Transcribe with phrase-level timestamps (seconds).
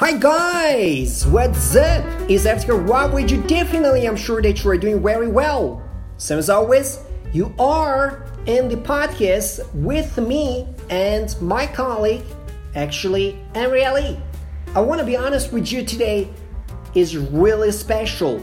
[0.00, 2.04] Hi guys, what's up?
[2.30, 3.42] It's after Rob with you?
[3.42, 5.82] Definitely, I'm sure that you are doing very well.
[6.18, 7.00] So as always,
[7.32, 12.22] you are in the podcast with me and my colleague,
[12.76, 14.20] actually, Arieli.
[14.76, 16.30] I want to be honest with you today
[16.94, 18.40] is really special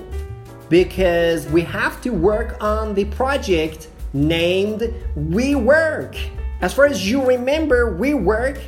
[0.68, 6.18] because we have to work on the project named WeWork.
[6.60, 8.62] As far as you remember, WeWork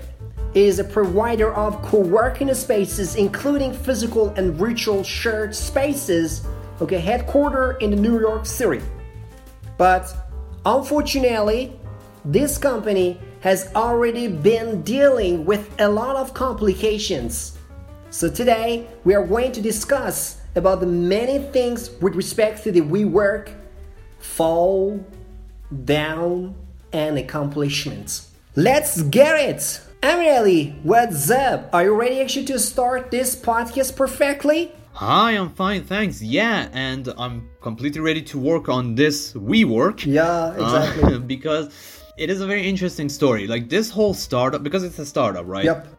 [0.54, 6.46] is a provider of co-working spaces including physical and virtual shared spaces
[6.82, 8.82] okay headquartered in new york city.
[9.78, 10.14] But
[10.66, 11.80] unfortunately
[12.26, 17.58] this company has already been dealing with a lot of complications.
[18.10, 22.82] So today we are going to discuss about the many things with respect to the
[22.82, 23.54] WeWork
[24.20, 25.06] fall
[25.86, 26.56] down
[26.92, 28.32] and accomplishments.
[28.56, 31.70] Let's get it Emily, what's up?
[31.74, 34.72] Are you ready actually to start this podcast perfectly?
[34.94, 36.22] Hi, I'm fine, thanks.
[36.22, 40.06] Yeah, and I'm completely ready to work on this WeWork.
[40.06, 41.16] Yeah, exactly.
[41.16, 41.74] Uh, because
[42.18, 43.48] it is a very interesting story.
[43.48, 45.66] Like this whole startup, because it's a startup, right?
[45.66, 45.90] Yep.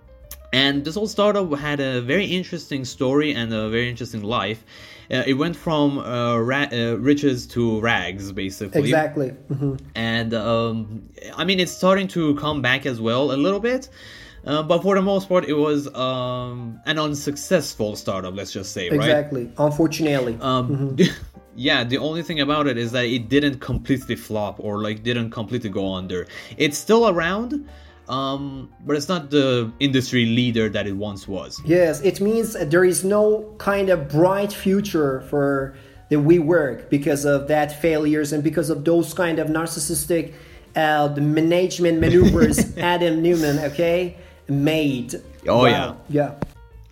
[0.55, 4.65] And this whole startup had a very interesting story and a very interesting life.
[5.11, 8.81] Uh, it went from uh, ra- uh, riches to rags, basically.
[8.81, 9.31] Exactly.
[9.51, 9.77] Mm-hmm.
[9.95, 13.89] And um, I mean, it's starting to come back as well a little bit.
[14.45, 18.89] Uh, but for the most part, it was um, an unsuccessful startup, let's just say,
[18.89, 18.97] right?
[18.97, 19.51] Exactly.
[19.59, 20.39] Unfortunately.
[20.41, 21.25] Um, mm-hmm.
[21.57, 25.31] yeah, the only thing about it is that it didn't completely flop or like didn't
[25.31, 26.27] completely go under.
[26.57, 27.69] It's still around,
[28.09, 31.61] um, but it's not the industry leader that it once was.
[31.65, 35.77] Yes, it means there is no kind of bright future for
[36.09, 40.33] the WeWork because of that failures and because of those kind of narcissistic
[40.77, 44.17] uh, the management maneuvers Adam Neumann, okay,
[44.49, 45.15] made.
[45.47, 45.65] Oh wow.
[45.65, 46.35] yeah, yeah,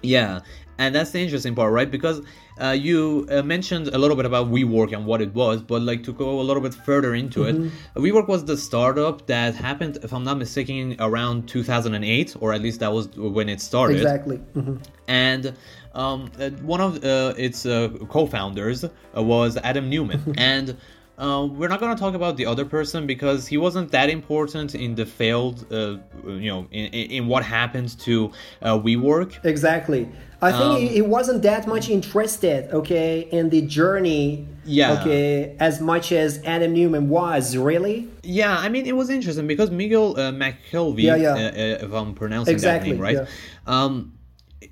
[0.02, 0.40] yeah,
[0.78, 1.90] and that's the interesting part, right?
[1.90, 2.20] Because
[2.60, 6.02] uh, you uh, mentioned a little bit about WeWork and what it was, but like
[6.04, 7.66] to go a little bit further into mm-hmm.
[7.66, 12.62] it, WeWork was the startup that happened, if I'm not mistaken, around 2008, or at
[12.62, 13.96] least that was when it started.
[13.96, 14.38] Exactly.
[14.54, 14.76] Mm-hmm.
[15.08, 15.54] And
[15.94, 18.90] um, uh, one of uh, its uh, co-founders uh,
[19.22, 20.76] was Adam Neumann, and.
[21.18, 24.74] Uh, we're not going to talk about the other person because he wasn't that important
[24.74, 25.96] in the failed, uh,
[26.26, 29.42] you know, in, in what happened to uh, WeWork.
[29.44, 30.08] Exactly.
[30.42, 34.46] I think um, he, wasn't that much interested, okay, in the journey.
[34.66, 35.00] Yeah.
[35.00, 38.08] Okay, as much as Adam Neumann was, really.
[38.22, 41.30] Yeah, I mean, it was interesting because Miguel uh, McKelvey, yeah, yeah.
[41.30, 43.26] Uh, uh if I'm pronouncing exactly, that name right, yeah.
[43.66, 44.12] um,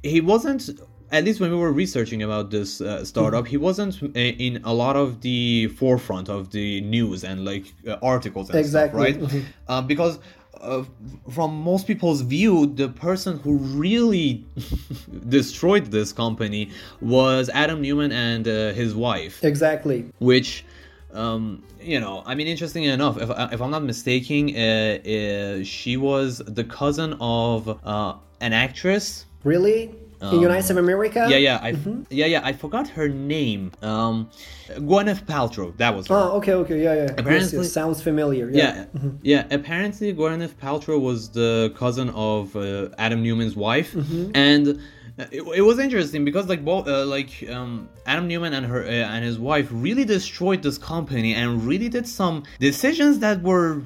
[0.03, 0.69] he wasn't.
[1.15, 4.09] At least when we were researching about this uh, startup, he wasn't uh,
[4.47, 9.13] in a lot of the forefront of the news and like uh, articles and exactly.
[9.13, 9.45] stuff, right?
[9.69, 9.87] Mm-hmm.
[9.87, 10.19] because
[10.65, 10.85] uh,
[11.31, 14.45] from most people's view, the person who really
[15.29, 16.71] destroyed this company
[17.01, 19.45] was Adam Neumann and uh, his wife.
[19.45, 20.07] Exactly.
[20.19, 20.65] Which,
[21.13, 25.97] um, you know, I mean, interesting enough, if, if I'm not mistaken, uh, uh she
[25.97, 29.27] was the cousin of uh, an actress.
[29.45, 29.95] Really?
[30.21, 31.27] In United States of America.
[31.29, 32.03] Yeah, yeah, I, mm-hmm.
[32.11, 32.41] yeah, yeah.
[32.45, 33.73] I forgot her name.
[33.83, 34.31] Um,
[34.69, 35.77] Gwyneth Paltrow.
[35.77, 36.09] That was.
[36.09, 36.15] Her.
[36.15, 37.03] Oh, okay, okay, yeah, yeah.
[37.05, 37.73] Apparently, yes, yes.
[37.73, 38.51] sounds familiar.
[38.51, 38.85] Yeah, yeah.
[38.85, 39.17] Mm-hmm.
[39.23, 39.47] yeah.
[39.51, 44.31] Apparently, Gwyneth Paltrow was the cousin of uh, Adam Neumann's wife, mm-hmm.
[44.35, 44.81] and.
[45.17, 48.89] It, it, was interesting because like both uh, like um, Adam Neumann and her uh,
[48.89, 53.85] and his wife really destroyed this company and really did some decisions that were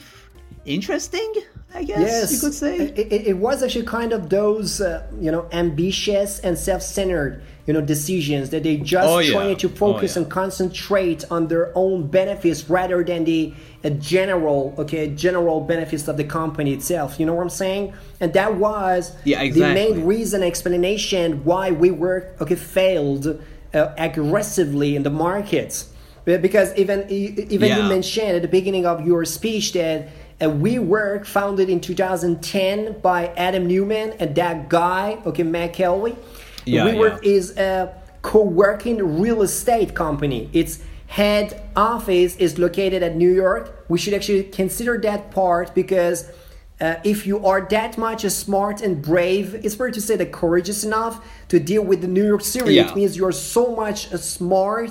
[0.68, 1.32] interesting
[1.74, 2.78] I guess yes, you could say.
[2.78, 7.82] It, it, was actually kind of those, uh, you know, ambitious and self-centered, you know,
[7.82, 9.32] decisions that they just oh, yeah.
[9.32, 10.24] trying to focus oh, yeah.
[10.24, 13.52] and concentrate on their own benefits rather than the
[13.84, 17.20] uh, general, okay, general benefits of the company itself.
[17.20, 17.92] You know what I'm saying?
[18.18, 19.60] And that was yeah, exactly.
[19.60, 23.42] the main reason, explanation why we were okay failed
[23.74, 25.92] uh, aggressively in the markets.
[26.24, 27.78] Because even even yeah.
[27.78, 33.28] you mentioned at the beginning of your speech that a WeWork founded in 2010 by
[33.36, 36.16] Adam Neumann and that guy, okay, McKelvey.
[36.64, 37.30] Yeah, WeWork yeah.
[37.30, 40.48] is a co-working real estate company.
[40.52, 43.84] Its head office is located at New York.
[43.88, 46.30] We should actually consider that part because
[46.80, 50.84] uh, if you are that much smart and brave, it's fair to say that courageous
[50.84, 52.74] enough to deal with the New York City.
[52.74, 52.90] Yeah.
[52.90, 54.90] It means you're so much smart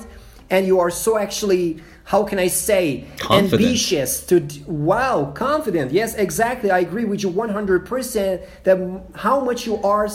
[0.50, 3.62] and you are so actually how can I say confident.
[3.62, 8.78] ambitious to wow confident yes exactly I agree with you 100% that
[9.16, 10.08] how much you are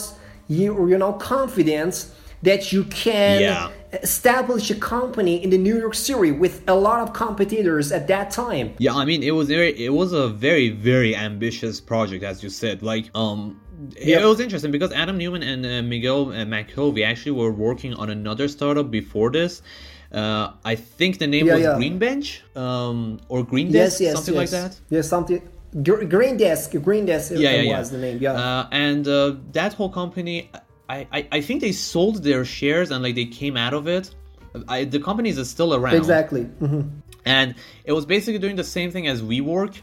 [0.47, 2.07] you you know confident
[2.41, 3.69] that you can yeah.
[4.01, 8.31] establish a company in the New York City with a lot of competitors at that
[8.31, 12.41] time yeah I mean it was very it was a very very ambitious project as
[12.43, 13.39] you said like um
[13.95, 18.09] It was interesting because Adam Neumann and uh, Miguel uh, McKelvey actually were working on
[18.09, 19.61] another startup before this.
[20.13, 21.75] Uh, I think the name Yeah, was yeah.
[21.75, 24.41] Green Bench um, or Green Yes, Desk, yes, something yes.
[24.41, 24.79] like that.
[24.89, 25.41] Yes, something.
[25.81, 27.79] Green Desk, Green Desk yeah, yeah, uh, yeah.
[27.79, 28.19] was the name.
[28.21, 28.33] Yeah.
[28.33, 30.51] Uh, and uh, that whole company,
[30.87, 34.13] I, I, I think they sold their shares and like they came out of it.
[34.67, 35.95] I, the companies are still around.
[35.95, 36.43] exactly.
[36.61, 36.89] Mhm.
[37.25, 37.55] and
[37.85, 39.75] it was basically doing the same thing as WeWork.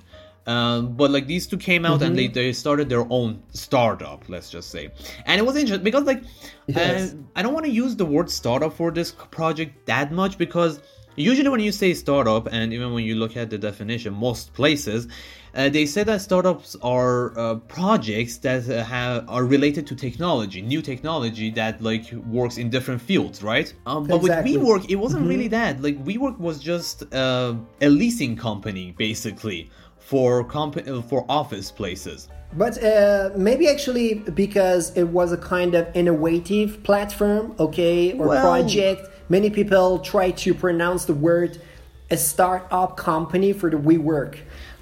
[0.46, 2.32] Um, but like these two came out and they, Mm-hmm.
[2.34, 4.88] they started their own startup, let's just say.
[5.26, 6.22] And it was interesting because like
[6.66, 7.12] Yes.
[7.12, 10.80] uh, I don't want to use the word startup for this project that much because
[11.16, 15.08] usually when you say startup and even when you look at the definition, most places
[15.52, 20.62] uh, they say that startups are uh, projects that uh, have are related to technology,
[20.62, 23.74] new technology that like works in different fields, right?
[23.84, 24.56] Um, but Exactly.
[24.56, 25.82] with WeWork, it wasn't really that.
[25.82, 29.68] Like WeWork was just uh, a leasing company, basically,
[30.10, 32.28] for comp- for office places.
[32.62, 38.42] But uh, maybe actually because it was a kind of innovative platform, okay, or Well-
[38.42, 39.02] project.
[39.28, 41.50] Many people try to pronounce the word
[42.10, 44.32] a startup company for the WeWork.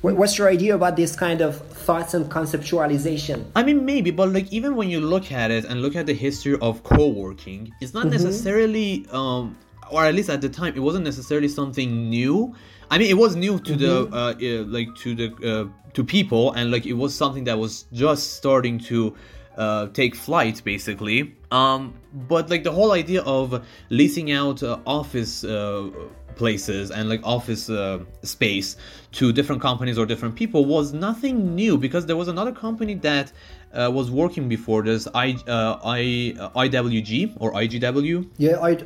[0.01, 3.45] What- What's your idea about this kind of thoughts and conceptualization?
[3.55, 6.15] I mean, maybe, but like even when you look at it and look at the
[6.15, 9.59] history of co-working, it's not necessarily, um,
[9.91, 12.55] or at least at the time, it wasn't necessarily something new.
[12.91, 16.53] I mean, it was new to the uh, uh, like to the uh, to people,
[16.53, 19.15] and like it was something that was just starting to
[19.57, 21.37] uh, take flight, basically.
[21.51, 25.91] Um, but like the whole idea of leasing out uh, office uh,
[26.37, 28.77] places and like office uh, space
[29.13, 33.33] to different companies or different people was nothing new because there was another company that
[33.75, 38.79] uh, was working before this I uh, I uh, IWG or IGW Yeah, I.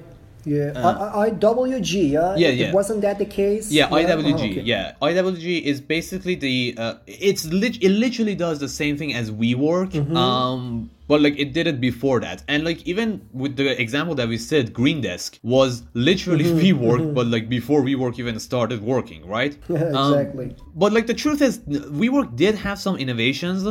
[0.44, 2.10] Yeah, I, I, IWG.
[2.10, 2.72] Yeah, Uh, Yeah, It- yeah.
[2.72, 3.70] Wasn't that the case?
[3.70, 4.32] Yeah, IWG.
[4.32, 4.60] Oh, okay.
[4.62, 6.74] Yeah, IWG is basically the.
[6.76, 9.90] Uh, it's lit- it literally does the same thing as WeWork.
[9.92, 10.16] Mm-hmm.
[10.16, 14.28] Um, but like it did it before that, and like even with the example that
[14.28, 19.26] we said, Green Desk was literally Mm-hmm, WeWork, but like before WeWork even started working,
[19.26, 19.56] right?
[19.68, 20.56] Yeah, Um, exactly.
[20.74, 23.66] but like the truth is, WeWork did have some innovations,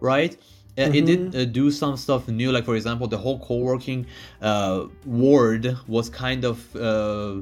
[0.00, 0.36] right?
[0.76, 1.36] Uh, It did Mm-hmm.
[1.40, 4.06] uh, do some stuff new, like for example, the whole co-working
[4.42, 7.36] uh, word was kind of uh,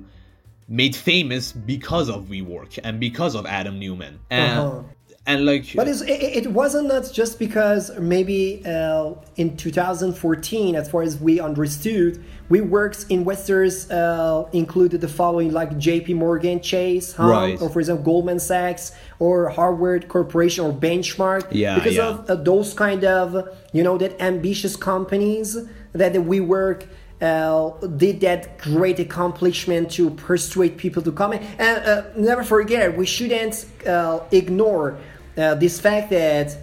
[0.69, 4.83] made famous because of WeWork and because of Adam Neumann, and Uh-huh.
[5.25, 11.03] And like But it, it wasn't not just because maybe uh, in 2014, as far
[11.03, 16.15] as we understood, WeWork's investors uh, included the following like J.P.
[16.15, 17.29] Morgan Chase, huh?
[17.29, 17.63] Right.
[17.63, 21.47] or for example Goldman Sachs or Harvard Corporation or Benchmark.
[21.53, 22.09] Yeah, because yeah.
[22.09, 25.57] of uh, those kind of you know that ambitious companies
[25.93, 26.89] that WeWork.
[27.21, 31.41] Uh, did that great accomplishment to persuade people to come in.
[31.57, 34.99] And uh, never forget, we shouldn't uh, ignore
[35.37, 36.57] uh, this fact that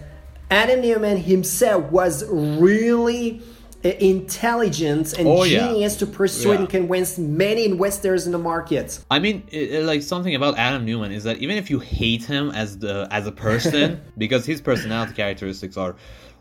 [0.50, 3.40] Adam Neumann himself was really
[3.84, 5.68] uh, intelligent and Oh, yeah.
[5.68, 6.60] genius to persuade Yeah.
[6.60, 8.98] and convince many investors in the market.
[9.10, 12.50] I mean, it, like something about Adam Neumann is that even if you hate him
[12.50, 15.96] as the as a person, because his personality characteristics are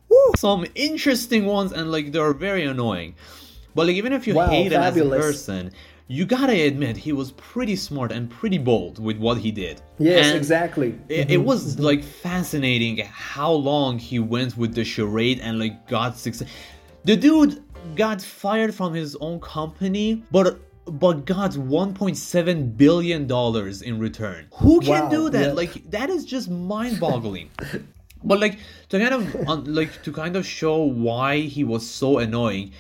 [0.10, 3.16] woo, some interesting ones and like they're very annoying.
[3.76, 5.72] But like even if you Wow, hate him as a person,
[6.12, 9.76] you gotta admit he was pretty smart and pretty bold with what he did.
[10.00, 10.90] Yes, And exactly.
[11.08, 12.98] It, it was like fascinating
[13.32, 16.48] how long he went with the charade and like got success.
[17.06, 17.64] The dude
[17.96, 20.60] got fired from his own company, but
[21.04, 24.48] but got 1.7 billion dollars in return.
[24.56, 25.48] Who can Wow, do that?
[25.50, 25.54] yeah.
[25.54, 27.50] Like that is just mind-boggling.
[28.24, 28.58] but like
[28.90, 32.72] to kind of like to kind of show why he was so annoying.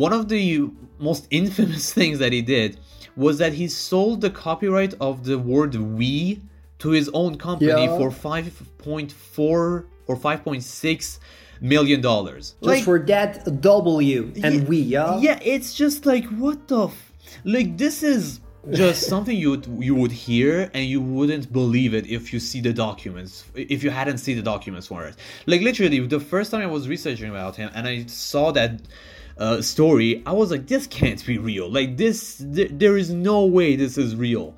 [0.00, 2.78] One of the most infamous things that he did
[3.16, 6.40] was that he sold the copyright of the word "we"
[6.78, 7.98] to his own company Yeah.
[7.98, 11.18] for 5.4 or 5.6
[11.60, 12.54] million dollars.
[12.62, 15.18] Just for that W and Yeah, we, yeah?
[15.26, 17.12] Yeah, it's just like what the f-
[17.44, 18.40] like this is
[18.70, 22.60] just something you would you would hear and you wouldn't believe it if you see
[22.68, 23.32] the documents
[23.74, 25.14] if you hadn't seen the documents for it.
[25.52, 28.72] Like literally the first time I was researching about him and I saw that
[29.40, 31.68] uh, story, I was like, this can't be real.
[31.70, 34.54] Like this, th- there is no way this is real.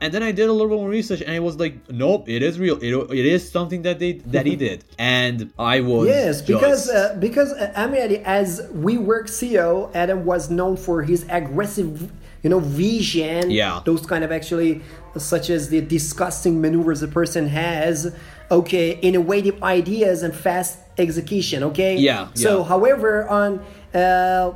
[0.00, 2.40] And then I did a little bit more research, and it was like, nope, it
[2.40, 2.76] is real.
[2.80, 6.90] It, it is something that they that he did, and I was Yes, because just-
[6.94, 12.12] uh, because uh, I mean, as WeWork CEO, Adam was known for his aggressive,
[12.44, 13.50] you know, vision.
[13.50, 13.80] Yeah.
[13.84, 14.82] those kind of actually,
[15.16, 18.14] such as the disgusting maneuvers a person has.
[18.50, 21.62] Okay, innovative ideas and fast execution.
[21.64, 21.96] Okay.
[21.96, 22.64] Yeah, So, yeah.
[22.68, 23.64] however, on.
[23.94, 24.52] Uh,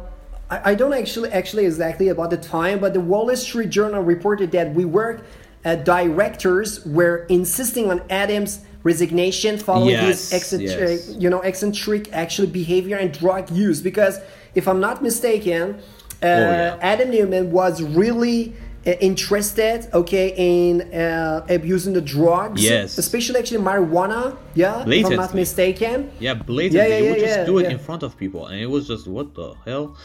[0.50, 4.52] I I don't actually actually exactly about the time, but the Wall Street Journal reported
[4.52, 5.24] that WeWork
[5.64, 11.14] uh, directors were insisting on Adams resignation following Yes, his eccentric, yes.
[11.18, 14.18] you know eccentric actually behavior and drug use because
[14.54, 15.74] if i'm not mistaken
[16.22, 16.78] uh, yeah.
[16.80, 22.98] adam neumann was really interested okay in uh, abusing the drugs Yes.
[22.98, 26.78] especially actually marijuana yeah if i'm not mistaken Yeah, blatantly.
[26.78, 27.70] Yeah, yeah, he would yeah, just yeah, do it yeah.
[27.70, 29.96] in front of people, and it was just what the hell.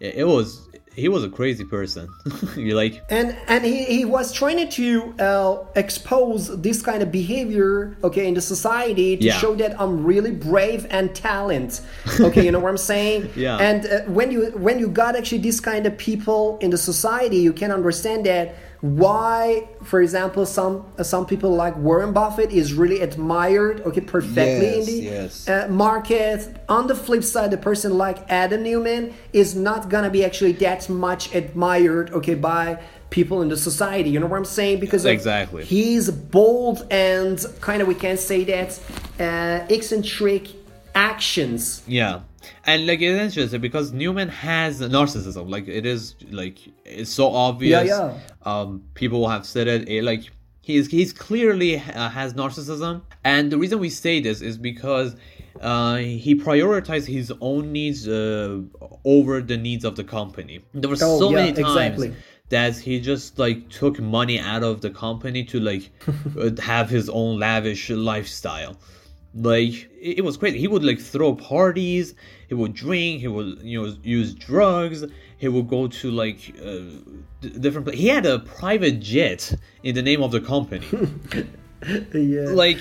[0.00, 0.65] It was.
[0.96, 2.08] He was a crazy person.
[2.56, 3.04] you like.
[3.10, 8.34] and and he, he was trying to uh, expose this kind of behavior okay in
[8.34, 9.38] the society to Yeah.
[9.42, 11.80] show that i'm really brave and talent
[12.28, 13.58] okay you know what i'm saying Yeah.
[13.68, 17.36] and uh, when you when you got actually this kind of people in the society
[17.38, 22.74] you can understand that why for example some uh, some people like warren buffett is
[22.74, 25.48] really admired okay perfectly in the yes.
[25.48, 26.56] uh, market.
[26.68, 30.88] On the flip side, a person like Adam Neumann is not gonna be actually that
[30.88, 32.78] much admired, okay, by
[33.10, 34.10] people in the society.
[34.10, 34.80] You know what I'm saying?
[34.80, 35.64] Because of Exactly.
[35.64, 38.80] he's bold and kind of we can say that
[39.20, 40.48] uh, eccentric
[40.94, 41.82] actions.
[41.86, 42.20] Yeah,
[42.64, 45.50] and like it's interesting because Neumann has narcissism.
[45.50, 47.88] Like it is like it's so obvious.
[47.88, 48.50] Yeah, yeah.
[48.50, 49.88] Um, people have said it.
[49.88, 50.22] it like
[50.62, 55.16] he's he's clearly uh, has narcissism, and the reason we say this is because.
[55.62, 58.60] Uh, he prioritized his own needs uh,
[59.06, 60.62] over the needs of the company.
[60.74, 62.14] There were Oh, so yeah, many times exactly.
[62.50, 65.88] that he just like took money out of the company to like
[66.38, 68.76] uh, have his own lavish lifestyle
[69.36, 70.58] like it, it was crazy.
[70.58, 72.14] He would like throw parties.
[72.48, 73.20] He would drink.
[73.20, 75.04] He would you know use drugs.
[75.38, 76.78] He would go to like uh,
[77.40, 79.52] d- different pla- he had a private jet
[79.82, 80.86] in the name of the company.
[82.14, 82.46] Yeah.
[82.48, 82.78] like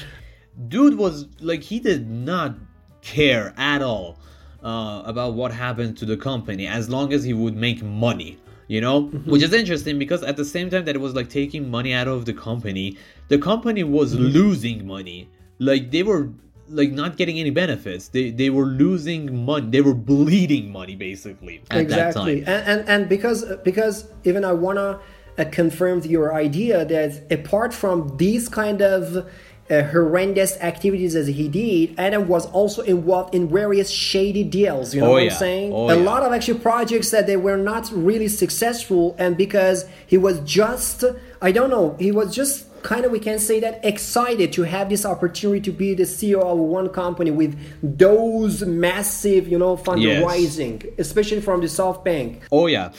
[0.70, 2.56] dude was like he did not
[3.02, 4.18] care at all
[4.64, 8.82] uh, about what happened to the company as long as he would make money you
[8.82, 9.04] know?
[9.26, 12.08] Which is interesting because at the same time that it was like taking money out
[12.08, 12.98] of the company
[13.28, 15.30] the company was losing money.
[15.60, 16.30] Like they were
[16.70, 18.08] like not getting any benefits.
[18.10, 19.68] They they were losing money.
[19.70, 22.42] They were bleeding money basically at exactly.
[22.42, 22.70] that time.
[22.70, 25.00] And, and and because because even i wanna
[25.38, 29.28] uh, confirm your idea that apart from these kind of
[29.70, 35.02] uh, horrendous activities as he did adam was also involved in various shady deals you
[35.02, 35.32] know Oh, what yeah.
[35.32, 35.74] i'm saying?
[35.74, 36.04] Oh, a yeah.
[36.04, 41.04] lot of actually projects that they were not really successful and because he was just
[41.42, 44.90] i don't know he was just kind of we can say that excited to have
[44.90, 50.78] this opportunity to be the ceo of one company with those massive you know fundraising
[50.98, 52.92] especially from the softbank Oh yeah,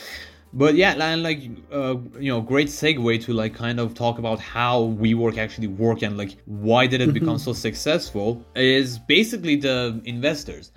[0.53, 1.41] but yeah, and like
[1.71, 6.01] uh, you know, great segue to like kind of talk about how WeWork actually work
[6.03, 10.71] and like why did it become so successful is basically the investors.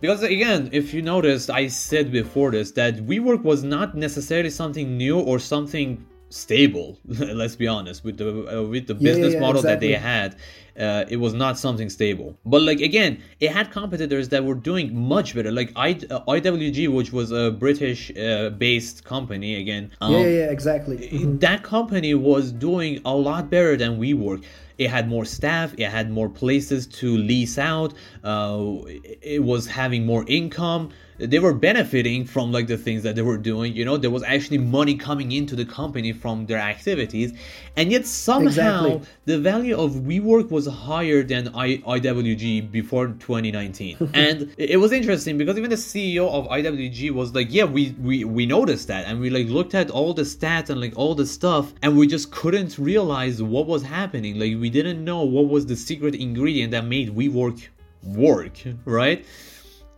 [0.00, 4.96] Because again, if you noticed, I said before this that WeWork was not necessarily something
[4.96, 6.98] new or something stable.
[7.04, 10.36] Let's be honest with the uh, with the Yeah, business yeah, model that they had
[10.78, 12.36] uh, it was not something stable.
[12.44, 15.50] But like again, it had competitors that were doing much better.
[15.50, 19.90] Like I, uh, IWG, which was a British-based company, again.
[20.00, 20.96] Um, yeah, yeah, exactly.
[20.98, 21.40] Mhm.
[21.40, 24.44] That company was doing a lot better than WeWork.
[24.78, 25.74] It had more staff.
[25.76, 27.92] It had more places to lease out.
[28.24, 28.78] Uh,
[29.20, 30.90] it was having more income.
[31.18, 33.74] They were benefiting from like the things that they were doing.
[33.76, 37.32] You know, there was actually money coming into the company from their activities,
[37.76, 39.00] and yet somehow Exactly.
[39.24, 44.10] the value of WeWork was higher than I, IWG before 2019.
[44.14, 48.24] and it was interesting because even the CEO of IWG was like, yeah, we, we,
[48.24, 49.06] we noticed that.
[49.06, 52.06] And we like looked at all the stats and like all the stuff and we
[52.06, 54.38] just couldn't realize what was happening.
[54.38, 57.68] Like we didn't know what was the secret ingredient that made WeWork
[58.02, 59.24] work, right?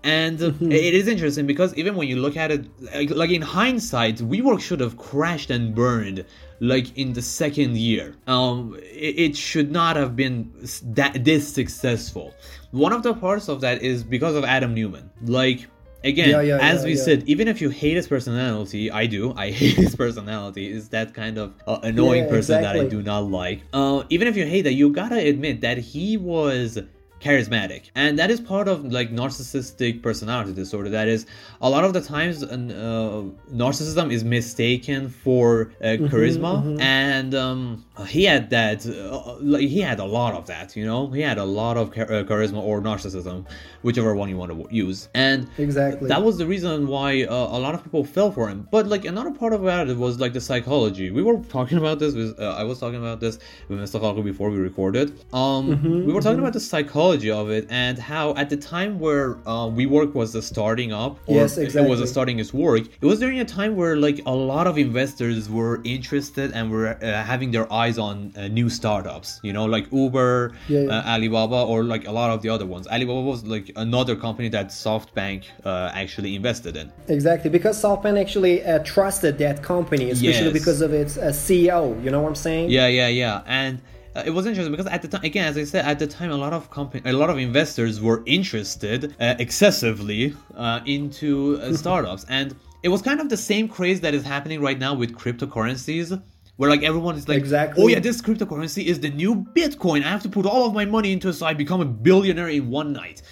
[0.04, 3.40] And uh, it is interesting because even when you look at it, like, like in
[3.40, 6.26] hindsight, WeWork should have crashed and burned
[6.60, 8.14] like in the second year.
[8.26, 12.34] Um, it, it should not have been that this successful.
[12.70, 15.10] One of the parts of that is because of Adam Neumann.
[15.22, 15.66] Like
[16.04, 19.32] again, Yeah, yeah, as yeah, we said, even if you hate his personality, I do.
[19.36, 20.70] I hate his personality.
[20.70, 23.62] Is that kind of uh, annoying person that I do not like.
[23.72, 26.78] Uh, even if you hate that, you gotta admit that he was
[27.24, 27.82] charismatic.
[28.02, 30.90] And that is part of like narcissistic personality disorder.
[30.90, 31.20] That is
[31.60, 33.24] a lot of the times uh,
[33.62, 35.44] narcissism is mistaken for
[35.80, 36.52] uh, Mm-hmm, charisma.
[36.80, 37.84] and um,
[38.16, 41.02] he had that uh, like he had a lot of that you know?
[41.18, 43.38] He had a lot of char- uh, charisma or narcissism
[43.86, 46.08] whichever one you want to use and Exactly.
[46.12, 49.04] that was the reason why uh, a lot of people fell for him but like
[49.04, 52.62] another part about it was like the psychology we were talking about this with uh,
[52.62, 53.38] i was talking about this
[53.68, 55.06] with mr Khalko before we recorded
[55.42, 55.62] um
[56.08, 59.66] we were talking about the psychology of it and how at the time where uh,
[59.78, 62.06] WeWork was the starting up, or Yes, it was exactly.
[62.06, 65.80] starting its work, it was during a time where like a lot of investors were
[65.84, 69.40] interested and were uh, having their eyes on uh, new startups.
[69.42, 70.90] You know, like Uber, Yeah, yeah.
[70.98, 72.86] Uh, Alibaba, or like a lot of the other ones.
[72.88, 76.92] Alibaba was like another company that SoftBank uh, actually invested in.
[77.08, 80.52] Exactly, because SoftBank actually uh, trusted that company, especially Yes.
[80.52, 82.02] because of its uh, CEO.
[82.02, 82.70] You know what I'm saying?
[82.70, 83.80] Yeah, yeah, yeah, and
[84.16, 86.30] uh, it was interesting because at the time, again, as I said, at the time,
[86.30, 91.72] a lot of company, a lot of investors were interested uh, excessively uh, into uh,
[91.82, 95.16] startups, and it was kind of the same craze that is happening right now with
[95.16, 96.22] cryptocurrencies.
[96.56, 97.82] Where like everyone is like, Exactly.
[97.82, 100.04] oh yeah, this cryptocurrency is the new Bitcoin.
[100.04, 102.48] I have to put all of my money into it so I become a billionaire
[102.48, 103.22] in one night.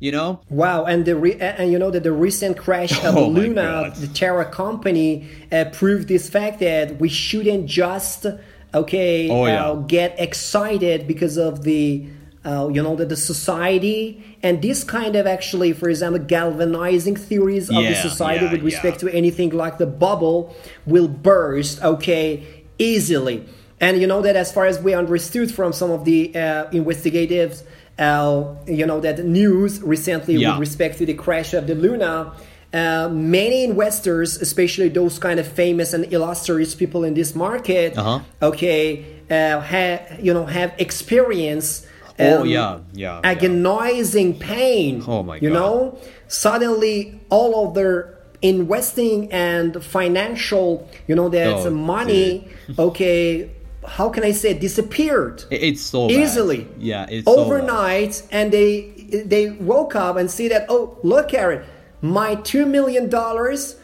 [0.00, 0.40] You know?
[0.48, 4.06] Wow, and the re- and you know that the recent crash of Oh Luna, the
[4.08, 8.26] Terra company, uh, proved this fact that we shouldn't just
[8.72, 9.66] okay Oh, yeah.
[9.66, 12.06] uh, get excited because of the
[12.46, 17.68] uh, you know that the society and this kind of actually, for example, galvanizing theories
[17.68, 19.10] of the society yeah, with respect yeah.
[19.10, 23.44] to anything like the bubble will burst okay easily.
[23.82, 27.64] And you know that as far as we understood from some of the uh, investigatives,
[28.00, 30.50] uh, you know that news recently Yeah.
[30.52, 32.32] with respect to the crash of the Luna.
[32.72, 38.20] Uh, many investors, especially those kind of famous and illustrious people in this market, Uh-huh.
[38.50, 41.86] okay, uh, have you know have experience.
[42.18, 43.20] Oh, um, yeah, yeah, yeah.
[43.32, 45.02] agonizing pain.
[45.08, 45.58] Oh, my You God.
[45.58, 52.46] know, suddenly all of their investing and financial, you know, that Oh, money,
[52.78, 53.48] okay,
[53.86, 56.18] how can I say, disappeared It's so bad.
[56.18, 56.68] easily.
[56.78, 58.90] Yeah, it's so overnight, and they
[59.24, 61.64] they woke up and see that oh look at it,
[62.02, 63.76] my two million dollars.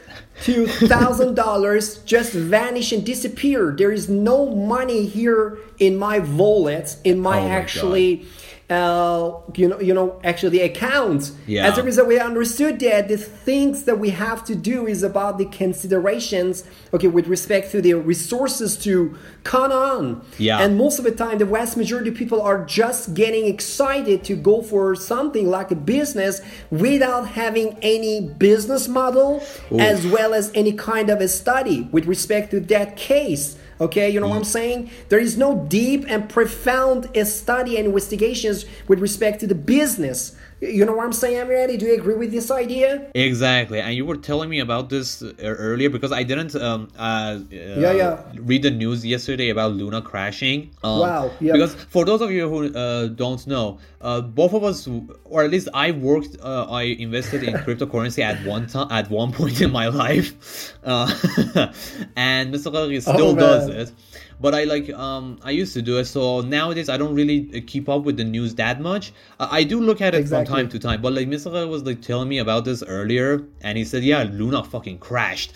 [0.42, 3.78] Two thousand dollars just vanished and disappeared.
[3.78, 8.26] There is no money here in my wallet, in my Oh my actually,
[8.68, 11.30] uh, you know, you know, actually the account.
[11.46, 11.68] Yeah.
[11.68, 15.38] As a result, we understood that the things that we have to do is about
[15.38, 20.24] the considerations, okay, with respect to the resources to count on.
[20.38, 20.58] Yeah.
[20.58, 24.34] And most of the time, the vast majority of people are just getting excited to
[24.34, 29.44] go for something like a business without having any business model
[29.78, 33.56] as well as any kind of a study with respect to that case.
[33.80, 34.90] Okay, you know what I'm saying?
[35.10, 40.34] There is no deep and profound study and investigations with respect to the business.
[40.58, 41.78] You know what I'm saying, Amirati?
[41.78, 43.10] Do you agree with this idea?
[43.14, 47.38] Exactly, and you were telling me about this uh, earlier because I didn't um uh,
[47.50, 48.22] Yeah, yeah.
[48.40, 50.70] read the news yesterday about Luna crashing.
[50.82, 51.52] Um, Wow, yeah.
[51.52, 54.88] Because for those of you who uh, don't know, uh, both of us,
[55.24, 59.32] or at least I worked, uh, I invested in cryptocurrency at one time, at one
[59.40, 61.04] point in my life, uh,
[62.16, 62.72] and Mr.
[62.72, 63.92] Khari still Oh, does it.
[64.40, 67.60] But I like um I used to do it, so nowadays I don't really uh,
[67.66, 69.12] keep up with the news that much.
[69.40, 70.46] Uh, I do look at it Exactly.
[70.46, 71.66] from time to time, but like Mr.
[71.68, 75.54] Was like telling me about this earlier, and he said, "Yeah, Luna fucking crashed,"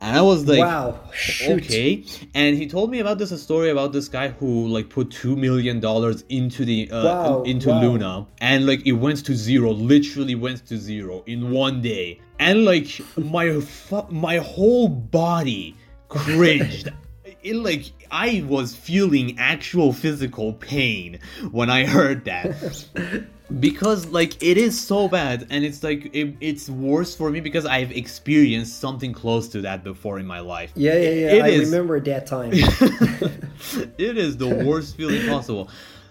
[0.00, 1.62] and I was like, Wow, shoot.
[1.64, 5.36] okay." And he told me about this story about this guy who like put two
[5.36, 7.80] million dollars into the uh, Wow, into wow.
[7.82, 12.64] Luna, and like it went to zero, literally went to zero in one day, and
[12.64, 15.76] like my fu- my whole body
[16.08, 16.88] cringed.
[17.46, 21.20] It, like I was feeling actual physical pain
[21.52, 23.24] when I heard that
[23.60, 27.64] because like it is so bad and it's like it, it's worse for me because
[27.64, 30.72] I've experienced something close to that before in my life.
[30.74, 31.32] Yeah, yeah, yeah.
[31.34, 32.50] It I is- remember that time.
[32.52, 35.68] it is the worst feeling possible.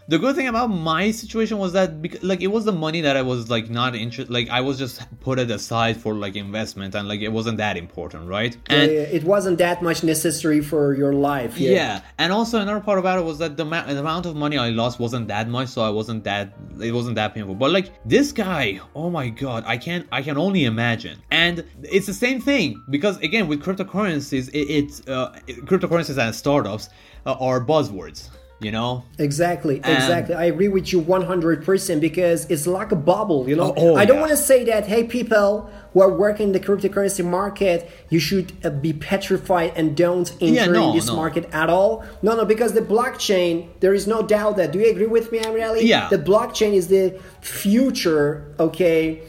[0.08, 3.18] The good thing about my situation was that because, like it was the money that
[3.18, 6.94] I was like not interested like I was just put it aside for like investment
[6.94, 8.56] and like it wasn't that important, right?
[8.70, 11.58] Yeah, And yeah, it wasn't that much necessary for your life.
[11.58, 11.72] yeah.
[11.72, 12.02] Yeah.
[12.20, 14.70] and also another part about it was that the, ma- the amount of money I
[14.70, 17.56] lost wasn't that much, so I wasn't that it wasn't that painful.
[17.56, 21.18] But like this guy, oh my god, I can't I can only imagine.
[21.32, 25.32] And it's the same thing because again with cryptocurrencies, it, it's uh,
[25.70, 26.90] cryptocurrencies and startups
[27.26, 28.30] uh, are buzzwords.
[28.66, 30.34] You know, Exactly, And- exactly.
[30.34, 33.76] I agree with you 100% because it's like a bubble, you know?
[33.78, 34.22] Oh, oh, I don't yeah.
[34.22, 38.54] want to say that, hey, people who are working in the cryptocurrency market, you should
[38.64, 41.16] uh, be petrified and don't enter no, in this no.
[41.16, 42.04] market at all.
[42.24, 44.72] No, no, because the blockchain, there is no doubt that.
[44.72, 45.86] Do you agree with me, Amir Ali?
[45.86, 46.10] Yeah.
[46.10, 49.22] The blockchain is the future, okay?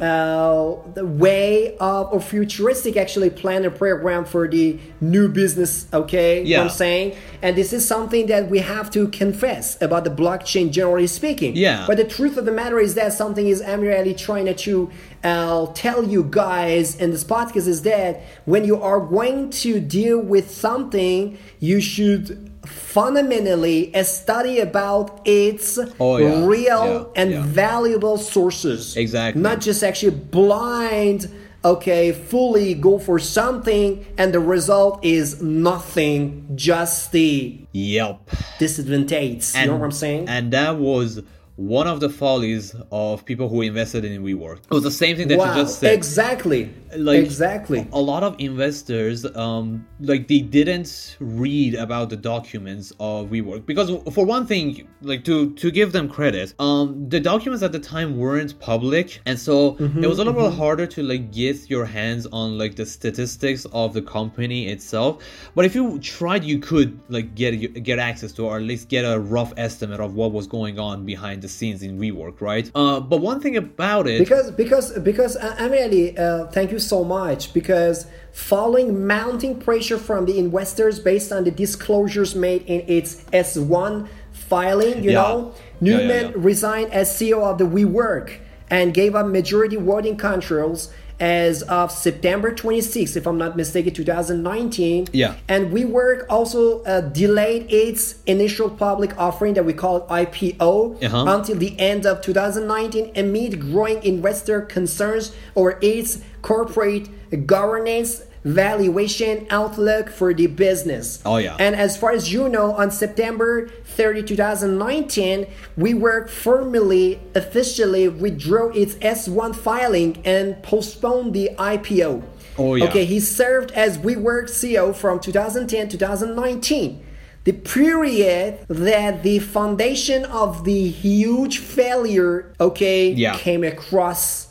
[0.00, 6.42] Uh, the way of or futuristic actually plan and program for the new business okay?
[6.42, 7.16] You know what I'm saying?
[7.42, 11.56] And this is something that we have to confess about the blockchain generally speaking.
[11.56, 11.84] Yeah.
[11.86, 14.90] but the truth of the matter is that something is Amir Ali trying to
[15.24, 20.20] uh, tell you guys in this podcast is that when you are going to deal
[20.20, 26.44] with something you should fundamentally a study about its Oh, yeah.
[26.46, 27.42] real Yeah, and yeah.
[27.44, 28.96] valuable sources.
[28.96, 29.40] Exactly.
[29.42, 31.28] Not just actually blind,
[31.64, 38.30] okay, fully go for something and the result is nothing, just the Yep.
[38.58, 39.54] disadvantage.
[39.54, 40.28] you know what I'm saying?
[40.28, 41.20] And that was
[41.56, 44.58] one of the follies of people who invested in WeWork.
[44.58, 45.92] It was the same thing that wow, you just said.
[45.92, 46.72] exactly.
[46.96, 47.86] like exactly.
[47.92, 53.90] a lot of investors um like they didn't read about the documents of WeWork because
[54.14, 58.16] for one thing like to to give them credit um the documents at the time
[58.16, 61.84] weren't public and so Mm-hmm, it was a little bit harder to like get your
[61.84, 65.22] hands on like the statistics of the company itself
[65.54, 69.02] but if you tried you could like get get access to or at least get
[69.02, 73.00] a rough estimate of what was going on behind the scenes in WeWork right uh
[73.00, 77.52] but one thing about it because because because uh, Emily, uh, thank you so much.
[77.52, 84.08] Because following mounting pressure from the investors based on the disclosures made in its S1
[84.32, 85.22] filing, you Yeah.
[85.22, 86.32] know, Yeah, yeah, Neumann yeah.
[86.36, 88.38] resigned as CEO of the WeWork
[88.70, 90.88] and gave up majority voting controls
[91.22, 95.06] as of September 26, if I'm not mistaken, 2019.
[95.12, 95.36] Yeah.
[95.48, 101.24] And WeWork also uh, delayed its initial public offering that we call IPO Uh-huh.
[101.38, 107.06] until the end of 2019 amid growing investor concerns over its corporate
[107.46, 111.20] governance valuation outlook for the business.
[111.24, 111.56] Oh, yeah.
[111.58, 115.46] And as far as you know, on September 30, 2019,
[115.78, 122.22] WeWork formally, officially withdrew its S1 filing and postponed the IPO.
[122.58, 122.84] Oh, yeah.
[122.86, 127.06] Okay, he served as WeWork CEO from 2010 2019.
[127.44, 133.36] The period that the foundation of the huge failure, okay, Yeah.
[133.36, 134.48] came across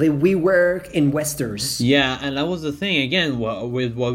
[0.00, 1.80] the WeWork investors.
[1.80, 4.12] Yeah, and that was the thing again with what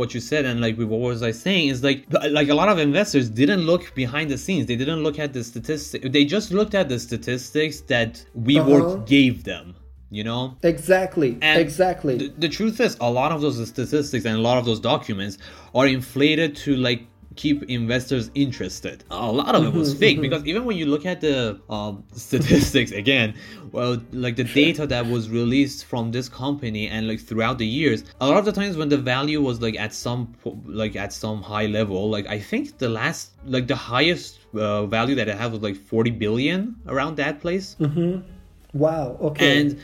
[0.00, 2.00] what you said and like with what was I saying is like
[2.38, 4.66] like a lot of investors didn't look behind the scenes.
[4.66, 6.06] They didn't look at the statistics.
[6.16, 9.04] They just looked at the statistics that WeWork Uh-huh.
[9.16, 9.74] gave them.
[10.12, 11.38] You know, Exactly.
[11.40, 12.16] and exactly.
[12.18, 15.38] The, the truth is, a lot of those statistics and a lot of those documents
[15.72, 17.02] are inflated to like
[17.40, 19.02] keep investors interested.
[19.10, 22.92] A lot of it was fake because even when you look at the um, statistics
[22.92, 23.34] again,
[23.72, 28.04] well, like the data that was released from this company and like throughout the years,
[28.20, 30.34] a lot of the times when the value was like at some
[30.66, 35.14] like at some high level, like I think the last like the highest uh, value
[35.14, 37.76] that it had was like 40 billion around that place
[38.74, 39.16] wow.
[39.20, 39.60] Okay.
[39.60, 39.80] and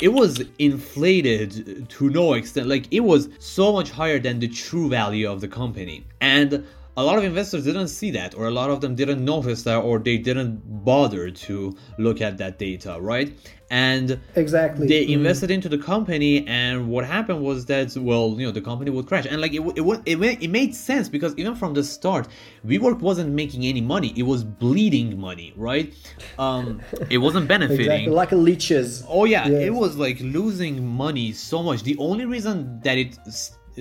[0.00, 4.88] it was inflated to no extent like it was so much higher than the true
[4.88, 6.64] value of the company and
[6.98, 9.76] a lot of investors didn't see that or a lot of them didn't notice that
[9.78, 13.28] or they didn't bother to look at that data right
[13.70, 14.86] and exactly.
[14.86, 15.14] they Mhm.
[15.18, 19.06] invested into the company and what happened was that well you know the company would
[19.06, 22.28] crash and like it, it, it, it made sense because even from the start
[22.66, 25.92] WeWork wasn't making any money it was bleeding money right
[26.38, 26.80] um
[27.10, 28.12] it wasn't benefiting Exactly.
[28.22, 29.04] Like a leeches.
[29.08, 29.62] Oh yeah, Yes.
[29.68, 31.82] it was like losing money so much.
[31.82, 33.10] The only reason that it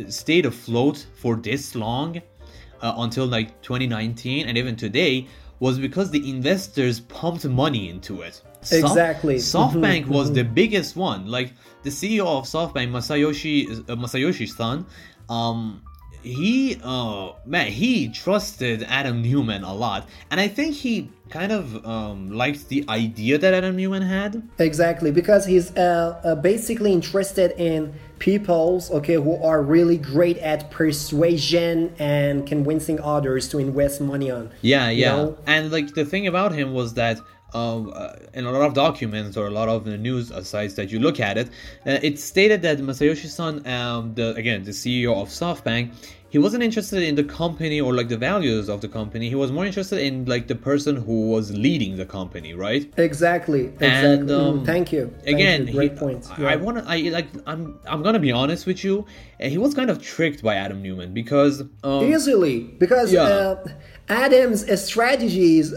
[0.10, 2.22] stayed afloat for this long
[2.82, 5.28] uh, until like 2019 and even today
[5.60, 8.42] was because the investors pumped money into it.
[8.62, 9.36] Soft- Exactly.
[9.36, 11.28] SoftBank was the biggest one.
[11.28, 14.86] Like the CEO of SoftBank, Masayoshi uh, Masayoshi Son,
[15.30, 15.82] um
[16.22, 21.86] he uh man he trusted adam neumann a lot and i think he kind of
[21.86, 27.52] um liked the idea that adam neumann had Exactly, because he's uh, uh, basically interested
[27.58, 34.32] in peoples, okay, who are really great at persuasion and convincing others to invest money
[34.32, 34.50] on.
[34.62, 35.16] Yeah, you yeah.
[35.16, 35.38] know?
[35.46, 37.20] And like the thing about him was that
[37.54, 40.74] um, uh, in a lot of documents or a lot of the news uh, sites
[40.76, 41.48] that you look at it,
[41.86, 45.94] uh, it stated that Masayoshi Son, um, the again the CEO of SoftBank,
[46.36, 49.26] he wasn't interested in the company or like the values of the company.
[49.36, 52.84] He was more interested in like the person who was leading the company, right?
[53.10, 54.12] Exactly, exactly.
[54.20, 55.04] And, Mm, um, thank you.
[55.24, 55.74] Thank Again, you.
[55.80, 56.22] great he- point.
[56.38, 56.84] I, I want to.
[56.96, 57.30] I like.
[57.52, 57.62] I'm.
[57.92, 58.96] I'm gonna be honest with you.
[59.42, 61.56] uh, He was kind of tricked by Adam Neumann because.
[61.90, 63.24] Um, Easily, because Yeah.
[63.24, 63.56] uh,
[64.26, 65.68] Adam's strategies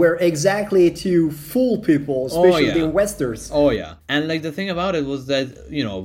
[0.00, 1.12] were exactly to
[1.50, 2.74] fool people, especially yeah.
[2.78, 3.40] the investors.
[3.60, 5.46] Oh yeah, and like the thing about it was that
[5.78, 5.98] you know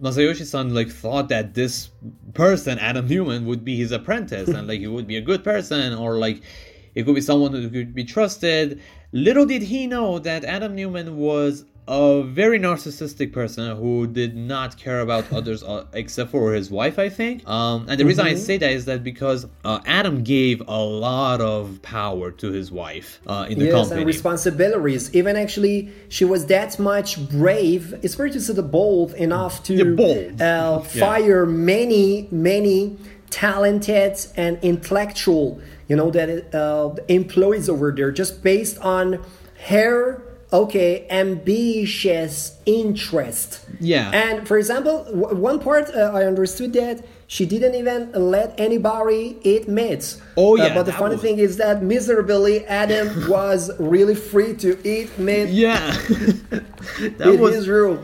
[0.00, 1.90] Masayoshi Son like thought that this
[2.34, 5.94] person Adam Neumann would be his apprentice and like he would be a good person
[5.94, 6.42] or like
[6.94, 8.80] it could be someone who could be trusted.
[9.12, 14.76] Little did he know that Adam Neumann was a very narcissistic person who did not
[14.76, 17.48] care about others uh, except for his wife, I think.
[17.48, 21.40] Um, and the reason I say that is that because uh, Adam gave a lot
[21.40, 24.02] of power to his wife uh, in the yes, company.
[24.02, 25.14] and responsibilities.
[25.14, 27.94] Even actually, she was that much brave.
[28.02, 30.42] It's fair to say the bold enough to Yeah, bold.
[30.42, 32.98] Uh, fire many, many
[33.30, 39.24] talented and intellectual, you know, that uh, employees over there, just based on
[39.68, 43.60] her okay ambitious interest.
[43.80, 44.10] Yeah.
[44.12, 49.36] and for example w- one part uh, i understood that she didn't even let anybody
[49.42, 50.16] eat meat.
[50.36, 53.06] Oh, Uh, yeah, but the funny was- thing is that miserably adam
[53.36, 55.48] was really free to eat meat.
[55.50, 55.78] Yeah,
[57.20, 57.96] that was his room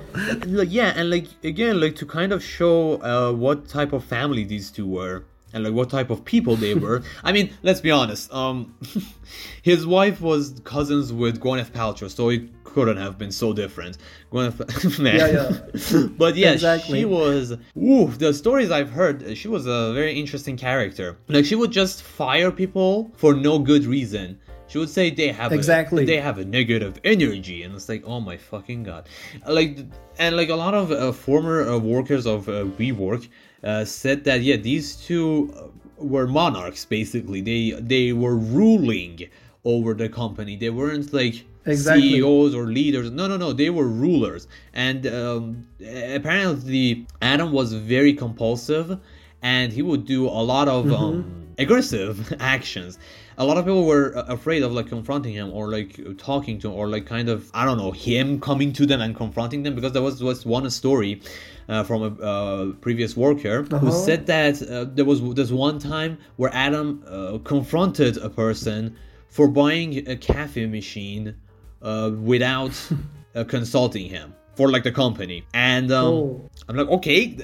[0.47, 4.45] like yeah, and like again, like to kind of show uh, what type of family
[4.45, 5.25] these two were.
[5.55, 7.03] And like what type of people they were.
[7.23, 8.31] I mean, let's be honest.
[8.35, 8.75] Um,
[9.63, 13.97] his wife was cousins with Gwyneth Paltrow, so it couldn't have been so different.
[14.33, 15.17] Gwyneth, man.
[15.17, 16.09] Yeah, yeah.
[16.19, 16.99] but yeah, Exactly.
[17.01, 17.53] she was.
[17.77, 21.17] Ooh, the stories I've heard, she was a very interesting character.
[21.29, 24.41] Like she would just fire people for no good reason.
[24.67, 26.03] She would say they have Exactly.
[26.03, 29.09] A, they have a negative energy, and it's like, oh my fucking god,
[29.47, 29.79] like,
[30.19, 33.29] and like a lot of uh, former uh, workers of uh, WeWork
[33.65, 37.41] uh, said that yeah, these two uh, were monarchs basically.
[37.41, 39.29] They they were ruling
[39.65, 40.57] over the company.
[40.57, 42.11] They weren't like Exactly.
[42.11, 43.11] CEOs or leaders.
[43.11, 43.53] No, no, no.
[43.53, 45.67] They were rulers, and um,
[46.15, 48.99] apparently Adam was very compulsive,
[49.41, 52.99] and he would do a lot of um, aggressive actions.
[53.39, 56.69] A lot of people were uh, afraid of like confronting him or like talking to
[56.69, 59.75] him or like kind of I don't know him coming to them and confronting them
[59.75, 61.23] because there was was one story
[61.69, 63.91] uh, from a uh, previous worker who Uh-huh.
[63.91, 68.95] said that uh, there was this one time where Adam uh, confronted a person
[69.29, 71.35] for buying a cafe machine
[71.83, 72.73] uh, without
[73.35, 75.45] uh, consulting him for like the company.
[75.53, 76.51] And um, Oh.
[76.69, 77.37] i'm like okay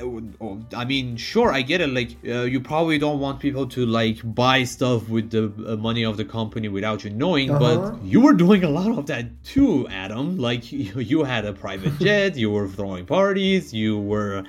[0.83, 1.91] i mean sure i get it.
[1.99, 6.05] Like uh, you probably don't want people to like buy stuff with the uh, money
[6.11, 7.61] of the company without you knowing Uh-huh.
[7.69, 10.39] but you were doing a lot of that too adam.
[10.39, 14.45] Like you, you had a private jet you were throwing parties you were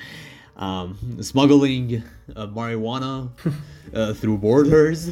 [0.68, 2.04] um, smuggling
[2.36, 3.30] uh, marijuana
[3.94, 5.12] uh, through borders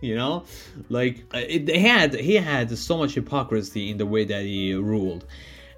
[0.00, 0.44] you know?
[0.88, 4.74] Like uh, it, he had he had so much hypocrisy in the way that he
[4.74, 5.24] ruled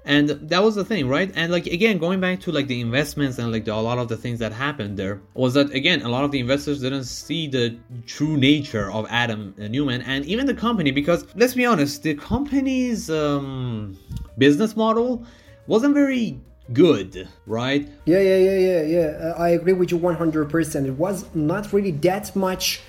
[0.07, 3.37] and that was the thing right and like again going back to like the investments
[3.37, 6.09] and like the, a lot of the things that happened there was that again a
[6.09, 10.53] lot of the investors didn't see the true nature of adam neumann and even the
[10.53, 13.97] company because let's be honest the company's um,
[14.37, 15.23] business model
[15.67, 16.39] wasn't very
[16.73, 18.99] good right Yeah, yeah, yeah, yeah, yeah.
[18.99, 20.85] Uh, I agree with you 100%.
[20.85, 22.81] It was not really that much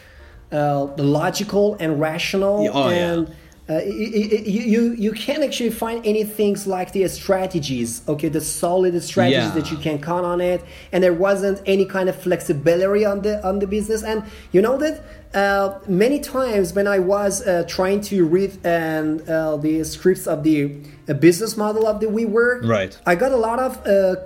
[0.50, 2.64] uh, logical and rational.
[2.64, 3.24] Yeah, oh, yeah.
[3.70, 9.00] Uh, you, you, you can't actually find any things like the strategies, okay, the solid
[9.02, 9.50] strategies Yeah.
[9.50, 10.62] that you can count on it.
[10.90, 14.02] And there wasn't any kind of flexibility on the, on the business.
[14.02, 15.02] And you know that
[15.34, 20.44] uh, many times when I was uh, trying to read and uh, the scripts of
[20.44, 20.76] the
[21.08, 22.98] uh, business model of the WeWork, Right.
[23.04, 24.16] I got a lot of, uh,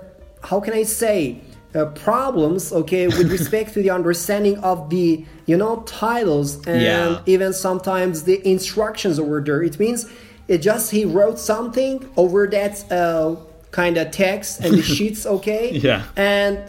[0.47, 1.41] how can I say,
[1.75, 7.21] uh, problems, okay, with respect to the understanding of the, you know, titles and Yeah.
[7.25, 9.63] even sometimes the instructions over there.
[9.63, 10.07] It means
[10.47, 13.35] it just he wrote something over that uh,
[13.71, 15.71] kind of text and the sheets, okay?
[15.71, 16.03] Yeah.
[16.15, 16.59] And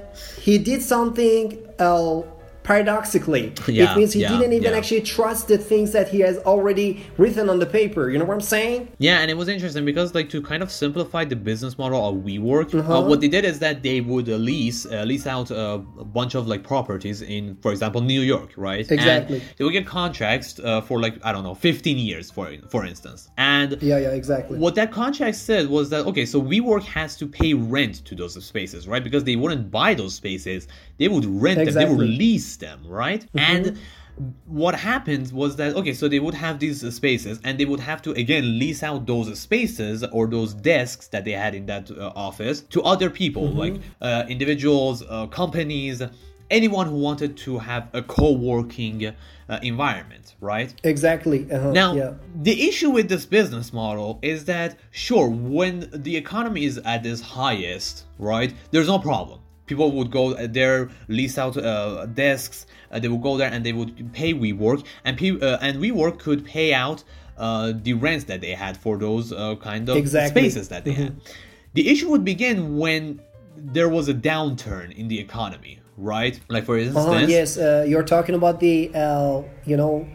[0.41, 2.23] he did something uh,
[2.65, 3.53] paradoxically.
[3.69, 4.79] Yeah, it means he yeah, didn't even yeah.
[4.79, 8.11] actually trust the things that he has already written on the paper.
[8.11, 8.89] You know what I'm saying?
[8.99, 12.17] Yeah, and it was interesting because, like, to kind of simplify the business model of
[12.25, 13.03] WeWork, uh Uh-huh.
[13.09, 16.35] what they did is that they would uh, lease uh, lease out uh, a bunch
[16.35, 18.91] of like properties in, for example, New York, right?
[18.91, 19.39] Exactly.
[19.39, 22.85] And they would get contracts uh, for like I don't know, 15 years, for for
[22.87, 23.29] instance.
[23.37, 24.59] And Yeah, yeah, exactly.
[24.59, 28.35] what that contract said was that okay, so WeWork has to pay rent to those
[28.45, 29.05] spaces, right?
[29.05, 30.67] Because they wouldn't buy those spaces;
[30.99, 32.17] they would rent them, they would Exactly.
[32.25, 33.27] lease them, right?
[33.35, 33.79] And
[34.47, 38.01] what happened was that okay, so they would have these spaces, and they would have
[38.03, 42.13] to again lease out those spaces or those desks that they had in that uh,
[42.15, 46.03] office to other people, like uh, individuals, uh, companies,
[46.51, 49.13] anyone who wanted to have a co-working
[49.49, 50.75] uh, environment, right?
[50.85, 51.51] Exactly.
[51.51, 51.73] Uh-huh.
[51.73, 52.15] Now, yeah.
[52.43, 57.21] the issue with this business model is that, sure, when the economy is at its
[57.21, 59.41] highest, right, there's no problem.
[59.67, 62.67] People would go there, lease out uh, desks.
[62.93, 66.19] Uh, they would go there and they would pay WeWork, and pe- uh, and WeWork
[66.19, 67.03] could pay out
[67.39, 70.43] uh, the rents that they had for those uh, kind of Exactly.
[70.43, 71.17] spaces that they had.
[71.73, 73.21] The issue would begin when
[73.57, 76.39] there was a downturn in the economy, right?
[76.49, 80.07] Like for instance, Uh-huh, yes, uh, you're talking about the, uh, you know,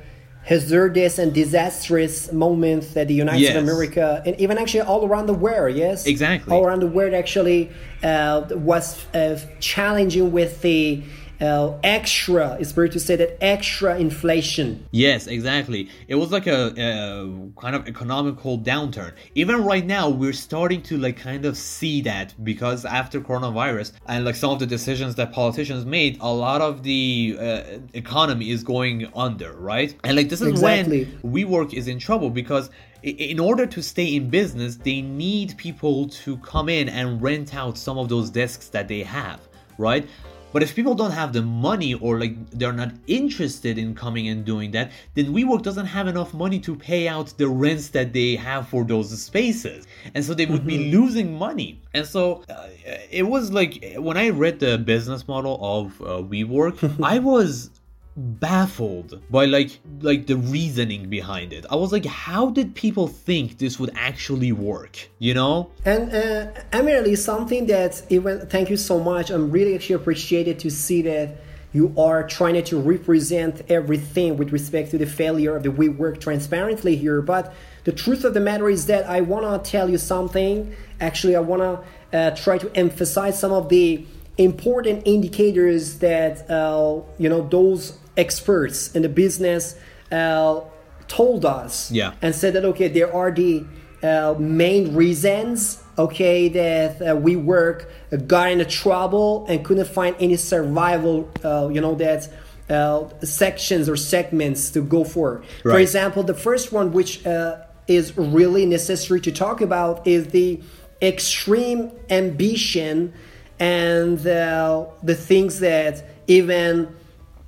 [0.43, 5.27] hazardous and disastrous moments that the United States of America and even actually all around
[5.27, 6.51] the world, yes, Exactly.
[6.53, 7.69] all around the world actually
[8.03, 11.03] uh, was uh, challenging with the
[11.41, 14.85] uh, extra, it's fair to say that extra inflation.
[14.91, 15.89] Yes, exactly.
[16.07, 19.13] It was like a, a kind of economical downturn.
[19.35, 24.25] Even right now, we're starting to like kind of see that because after coronavirus and
[24.25, 28.63] like some of the decisions that politicians made, a lot of the uh, economy is
[28.63, 29.95] going under, right?
[30.03, 31.05] And like this is Exactly.
[31.21, 32.69] when WeWork is in trouble because
[33.01, 37.77] in order to stay in business, they need people to come in and rent out
[37.77, 39.39] some of those desks that they have,
[39.77, 40.07] right?
[40.51, 44.43] But if people don't have the money or like they're not interested in coming and
[44.43, 48.35] doing that, then WeWork doesn't have enough money to pay out the rents that they
[48.35, 49.87] have for those spaces.
[50.15, 51.81] And so they would be losing money.
[51.93, 52.67] And so uh,
[53.11, 57.69] it was like when I read the business model of uh, WeWork, I was
[58.15, 61.65] baffled by like like the reasoning behind it.
[61.69, 65.09] I was like, how did people think this would actually work?
[65.19, 65.71] You know?
[65.85, 69.29] And uh, Emily, something that even thank you so much.
[69.29, 71.37] I'm really actually appreciated to see that
[71.71, 76.95] you are trying to represent everything with respect to the failure of the WeWork transparently
[76.95, 77.21] here.
[77.21, 80.75] But the truth of the matter is that I want to tell you something.
[80.99, 84.05] Actually, I want to uh, try to emphasize some of the
[84.39, 89.75] important indicators that uh, you know those experts in the business
[90.11, 90.61] uh,
[91.07, 92.13] told us Yeah.
[92.21, 93.65] and said that okay there are the
[94.01, 100.37] uh, main reasons okay that uh, WeWork uh, got into trouble and couldn't find any
[100.37, 102.29] survival uh, you know that
[102.69, 108.17] uh, sections or segments to go for for example the first one which uh, is
[108.17, 110.61] really necessary to talk about is the
[111.01, 113.13] extreme ambition
[113.59, 116.95] and uh, the things that even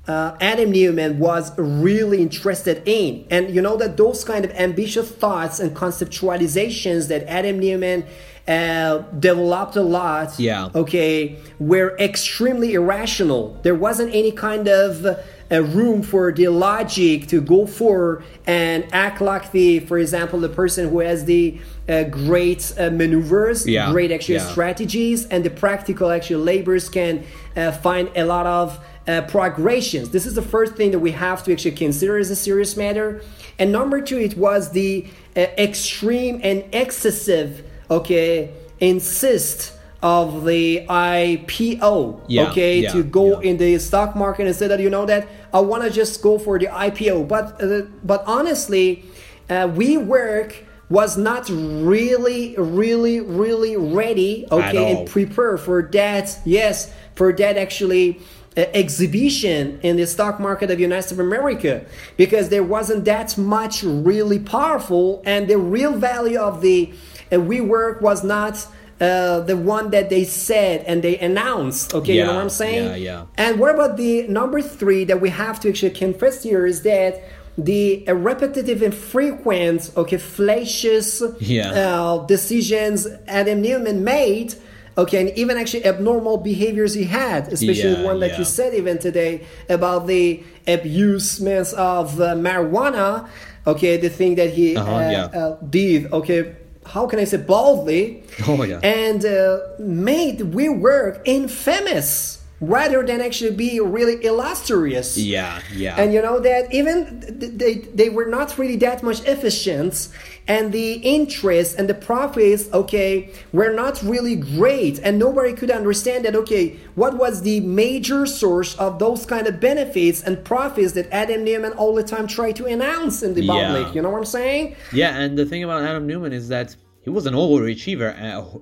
[0.08, 3.26] uh, Adam Neumann was really interested in.
[3.30, 8.06] And you know that those kind of ambitious thoughts and conceptualizations that Adam Neumann
[8.48, 10.70] uh, developed a lot, Yeah.
[10.76, 13.58] okay, were extremely irrational.
[13.64, 15.16] There wasn't any kind of uh,
[15.64, 20.90] room for the logic to go for and act like the, for example, the person
[20.90, 24.50] who has the uh, great uh, maneuvers, Yeah, great actually yeah.
[24.50, 27.24] strategies, and the practical actual labors can
[27.56, 30.10] uh, find a lot of uh, progressions.
[30.12, 33.22] This is the first thing that we have to actually consider as a serious matter.
[33.60, 38.50] And number two, it was the uh, extreme and excessive, okay,
[38.80, 43.50] insist of the IPO, Yeah, okay, yeah, to go yeah.
[43.52, 46.40] in the stock market and say that you know that I want to just go
[46.40, 47.28] for the IPO.
[47.28, 49.06] But uh, but honestly,
[49.50, 50.56] uh, WeWork
[50.90, 56.40] was not really, really, really ready, okay, and prepare for that.
[56.46, 58.20] Yes, for that actually.
[58.58, 61.86] Uh, exhibition in the stock market of United States of America
[62.18, 66.92] because there wasn't that much really powerful and the real value of the
[67.38, 68.66] WeWork was not
[69.00, 72.86] uh, the one that they said and they announced okay you know what I'm saying
[72.86, 73.26] yeah, yeah.
[73.36, 77.22] and what about the number three that we have to actually confess here is that
[77.58, 81.72] the uh, repetitive and frequent, okay, fallacious Yeah.
[81.72, 84.56] uh, decisions Adam Neumann made,
[84.98, 88.40] okay, and even actually abnormal behaviors he had, especially the Yeah, one that yeah.
[88.40, 93.28] you said even today about the abusement of uh, marijuana,
[93.68, 95.40] okay, the thing that he Uh-huh, uh, yeah.
[95.40, 98.24] uh, did, okay, how can I say boldly?
[98.48, 98.80] Oh, yeah.
[98.84, 105.18] and uh, made WeWork infamous rather than actually be really illustrious.
[105.18, 105.96] Yeah, yeah.
[106.00, 107.20] And you know that even
[107.58, 110.10] they they were not really that much efficient,
[110.48, 116.24] and the interest and the profits, okay, were not really great, and nobody could understand
[116.26, 116.36] that.
[116.36, 121.44] Okay, what was the major source of those kind of benefits and profits that Adam
[121.44, 123.54] Neumann all the time tried to announce in the Yeah.
[123.54, 123.96] public?
[123.96, 124.76] You know what I'm saying?
[124.94, 128.10] Yeah, and the thing about Adam Neumann is that he was an overachiever,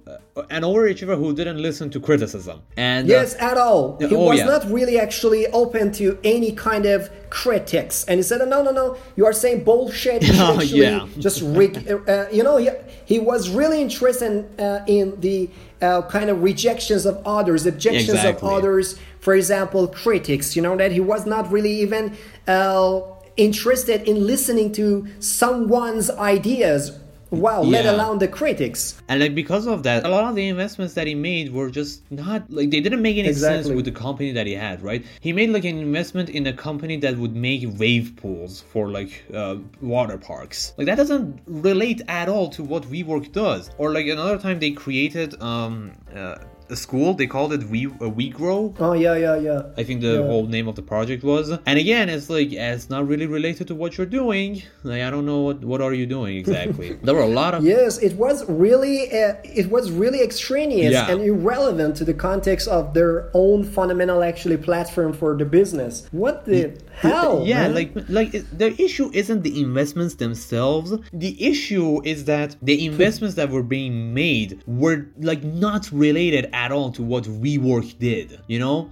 [0.08, 2.62] uh, an overachiever who didn't listen to criticism.
[2.78, 3.98] And uh, Yes, at all.
[4.00, 4.46] He oh, was yeah.
[4.46, 8.98] not really actually open to any kind of critics, and he said, "No, no, no,
[9.18, 10.24] you are saying bullshit.
[10.40, 11.06] Oh, actually yeah.
[11.18, 11.76] just re-
[12.08, 12.70] uh, you know." He,
[13.06, 15.50] he was really interested uh, in the
[15.82, 18.48] uh, kind of rejections of others, objections Exactly.
[18.48, 19.00] of others.
[19.20, 20.56] For example, critics.
[20.56, 22.16] You know that he was not really even
[22.48, 23.02] uh,
[23.36, 26.99] interested in listening to someone's ideas.
[27.32, 29.02] Wow, let alone the critics.
[29.08, 32.10] And like because of that, a lot of the investments that he made were just
[32.12, 35.06] not like they didn't make any sense with the company that he had, right?
[35.22, 39.24] He made like an investment in a company that would make wave pools for like
[39.34, 40.74] uh, water parks.
[40.78, 43.70] Like that doesn't relate at all to what WeWork does.
[43.78, 46.36] Or like another time they created um uh,
[46.76, 47.14] school.
[47.14, 48.76] They called it We uh, WeGrow.
[48.80, 49.62] Oh yeah, yeah, yeah.
[49.78, 50.28] I think the Yeah.
[50.28, 51.50] whole name of the project was.
[51.66, 54.62] And again, it's like it's not really related to what you're doing.
[54.84, 56.94] Like I don't know what what are you doing exactly.
[57.04, 61.10] there were a lot of Yes, it was really uh, it was really extraneous Yeah.
[61.12, 66.08] and irrelevant to the context of their own fundamental actually platform for the business.
[66.12, 67.44] What the hell?
[67.46, 67.76] yeah man?
[67.76, 73.50] like like the issue isn't the investments themselves the issue is that the investments that
[73.50, 78.90] were being made were like not related at all to what WeWork did you know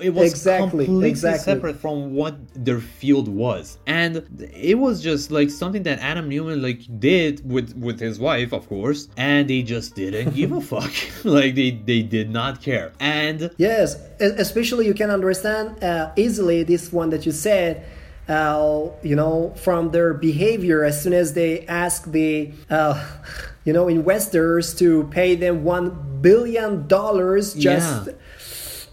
[0.00, 1.52] it, was Exactly, completely exactly.
[1.54, 6.60] separate from what their field was and it was just like something that adam neumann
[6.62, 10.92] like did with with his wife of course and they just didn't give a fuck
[11.24, 16.92] like they they did not care and Yes, especially you can understand uh, easily this
[16.92, 17.84] one that you said.
[18.28, 22.94] Uh, you know, from their behavior, as soon as they ask the, uh,
[23.64, 28.08] you know, investors to pay them one billion dollars, just,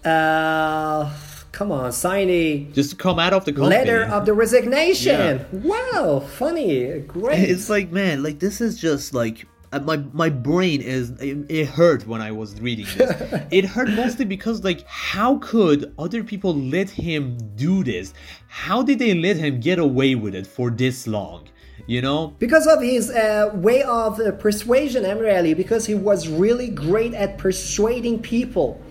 [0.08, 1.14] uh,
[1.51, 5.45] come on, sign a just come out of the company letter of the resignation.
[5.51, 7.39] Wow, funny, great.
[7.49, 11.68] It's like, man, like this is just like uh, my my brain is it, it
[11.68, 13.41] hurt when I was reading this.
[13.51, 18.14] it hurt mostly because like how could other people let him do this?
[18.47, 21.49] How did they let him get away with it for this long?
[21.86, 22.34] You know?
[22.39, 27.38] because of his uh, way of uh, persuasion, Emre because he was really great at
[27.38, 28.82] persuading people.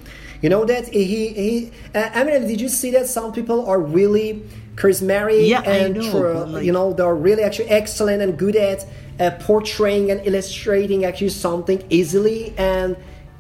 [0.43, 1.71] You know that he he.
[1.95, 4.43] Uh, Emre, did you see that some people are really
[4.77, 8.85] charismatic Yeah, and know, tr- like- you know they're really actually excellent and good at
[9.19, 12.97] uh, portraying and illustrating actually something easily and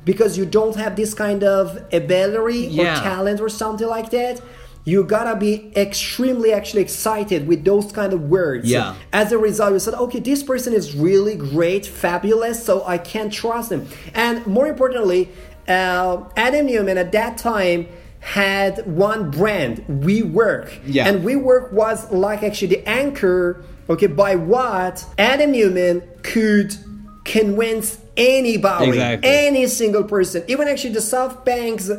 [0.06, 2.98] because you don't have this kind of ability Yeah.
[2.98, 4.40] or talent or something like that
[4.88, 8.94] you gotta be extremely actually excited with those kind of words Yeah.
[9.12, 13.32] as a result you said okay this person is really great fabulous so i can't
[13.32, 15.28] trust him and more importantly
[15.68, 17.86] uh, adam neumann at that time
[18.20, 21.06] had one brand WeWork Yeah.
[21.08, 26.74] and WeWork was like actually the anchor okay by what adam neumann could
[27.24, 29.28] convince anybody Exactly.
[29.30, 31.90] any single person even actually the SoftBank's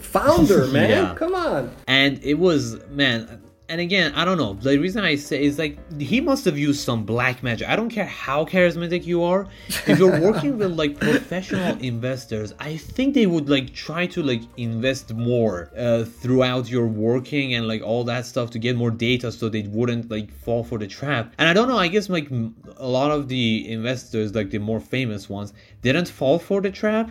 [0.00, 1.14] founder man Yeah.
[1.16, 4.54] come on And it was man and again, I don't know.
[4.54, 7.68] The reason I say is like he must have used some black magic.
[7.68, 9.48] I don't care how charismatic you are.
[9.86, 14.42] If you're working with like professional investors, I think they would like try to like
[14.56, 19.32] invest more uh, throughout your working and like all that stuff to get more data
[19.32, 21.34] so they wouldn't like fall for the trap.
[21.38, 21.78] And I don't know.
[21.78, 22.30] I guess like
[22.76, 25.52] a lot of the investors, like the more famous ones,
[25.82, 27.10] didn't fall for the trap.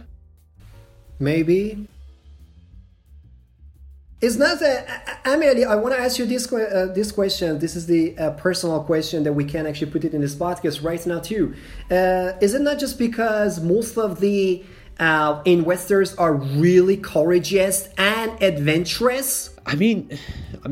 [1.19, 1.87] Maybe.
[4.21, 5.19] It's not that.
[5.25, 7.59] Amelie, I want to ask you this uh, this question.
[7.59, 10.83] This is the uh, personal question that we can actually put it in this podcast
[10.83, 11.53] right now too.
[11.91, 14.63] Uh, is it not just because most of the
[14.99, 19.49] uh, investors are really courageous and adventurous?
[19.65, 20.17] I mean,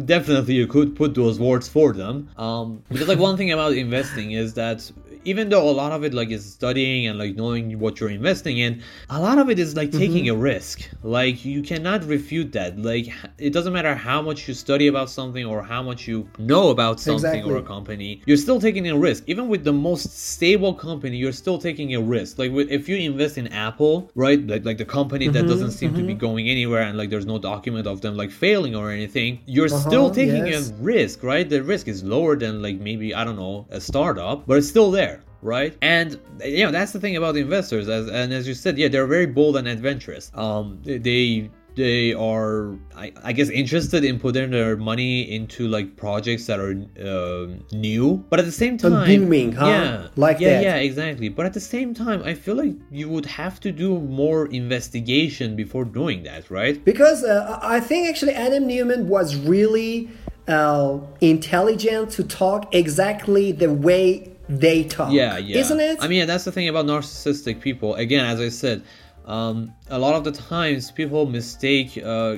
[0.05, 2.29] definitely you could put those words for them.
[2.37, 4.89] Um, because like one thing about investing is that
[5.25, 8.57] even though a lot of it like is studying and like knowing what you're investing
[8.57, 9.99] in, a lot of it is like mm-hmm.
[9.99, 10.89] taking a risk.
[11.03, 12.77] Like you cannot refute that.
[12.79, 13.07] Like
[13.37, 16.99] it doesn't matter how much you study about something or how much you know about
[16.99, 17.51] something Exactly.
[17.51, 19.23] or a company, you're still taking a risk.
[19.27, 22.37] Even with the most stable company, you're still taking a risk.
[22.37, 24.45] Like if you invest in Apple, right?
[24.45, 25.47] Like like the company that mm-hmm.
[25.47, 26.19] doesn't seem to be mm-hmm.
[26.19, 29.89] going anywhere and like there's no document of them like failing or anything, you're uh-huh.
[29.89, 30.69] still Uh-huh, taking yes.
[30.69, 31.47] a risk, right?
[31.47, 34.91] The risk is lower than like maybe I don't know a startup, but it's still
[34.91, 35.12] there.
[35.43, 38.87] Right, and you know that's the thing about investors, as and as you said, yeah,
[38.87, 40.31] they're very bold and adventurous.
[40.33, 46.45] Um, they they are, I, I guess, interested in putting their money into like projects
[46.45, 46.71] that are
[47.01, 49.67] uh, new, but at the same time, booming, huh?
[49.67, 50.63] Yeah, Like yeah, that.
[50.63, 51.29] yeah, exactly.
[51.29, 55.55] But at the same time, I feel like you would have to do more investigation
[55.55, 56.83] before doing that, right?
[56.85, 60.09] Because uh, I think actually Adam Neumann was really
[60.47, 65.11] uh, intelligent to talk exactly the way they talk.
[65.11, 65.59] Yeah, yeah.
[65.59, 65.97] Isn't it?
[66.01, 67.95] I mean, that's the thing about narcissistic people.
[67.95, 68.83] Again, as I said,
[69.25, 72.37] um, a lot of the times people mistake uh, uh,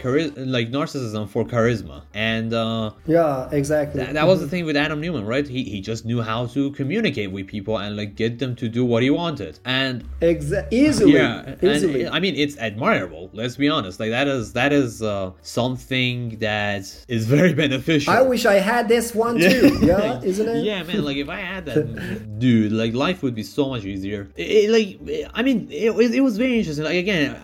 [0.00, 4.02] chari- like narcissism for charisma, and uh, yeah, exactly.
[4.02, 5.46] that, that was the thing with Adam Neumann, right?
[5.46, 8.84] He he just knew how to communicate with people and like get them to do
[8.84, 12.04] what he wanted, and Exa- easily, yeah, easily.
[12.04, 13.30] and I mean it's admirable.
[13.32, 18.12] Let's be honest, like that is that is uh, something that is very beneficial.
[18.12, 19.78] I wish I had this one too.
[19.82, 20.64] Yeah, isn't it?
[20.64, 21.04] Yeah, man.
[21.04, 24.30] Like if I had that, dude, like life would be so much easier.
[24.36, 26.84] It, it- like, I mean, it, it, it was very interesting.
[26.84, 27.36] Like again,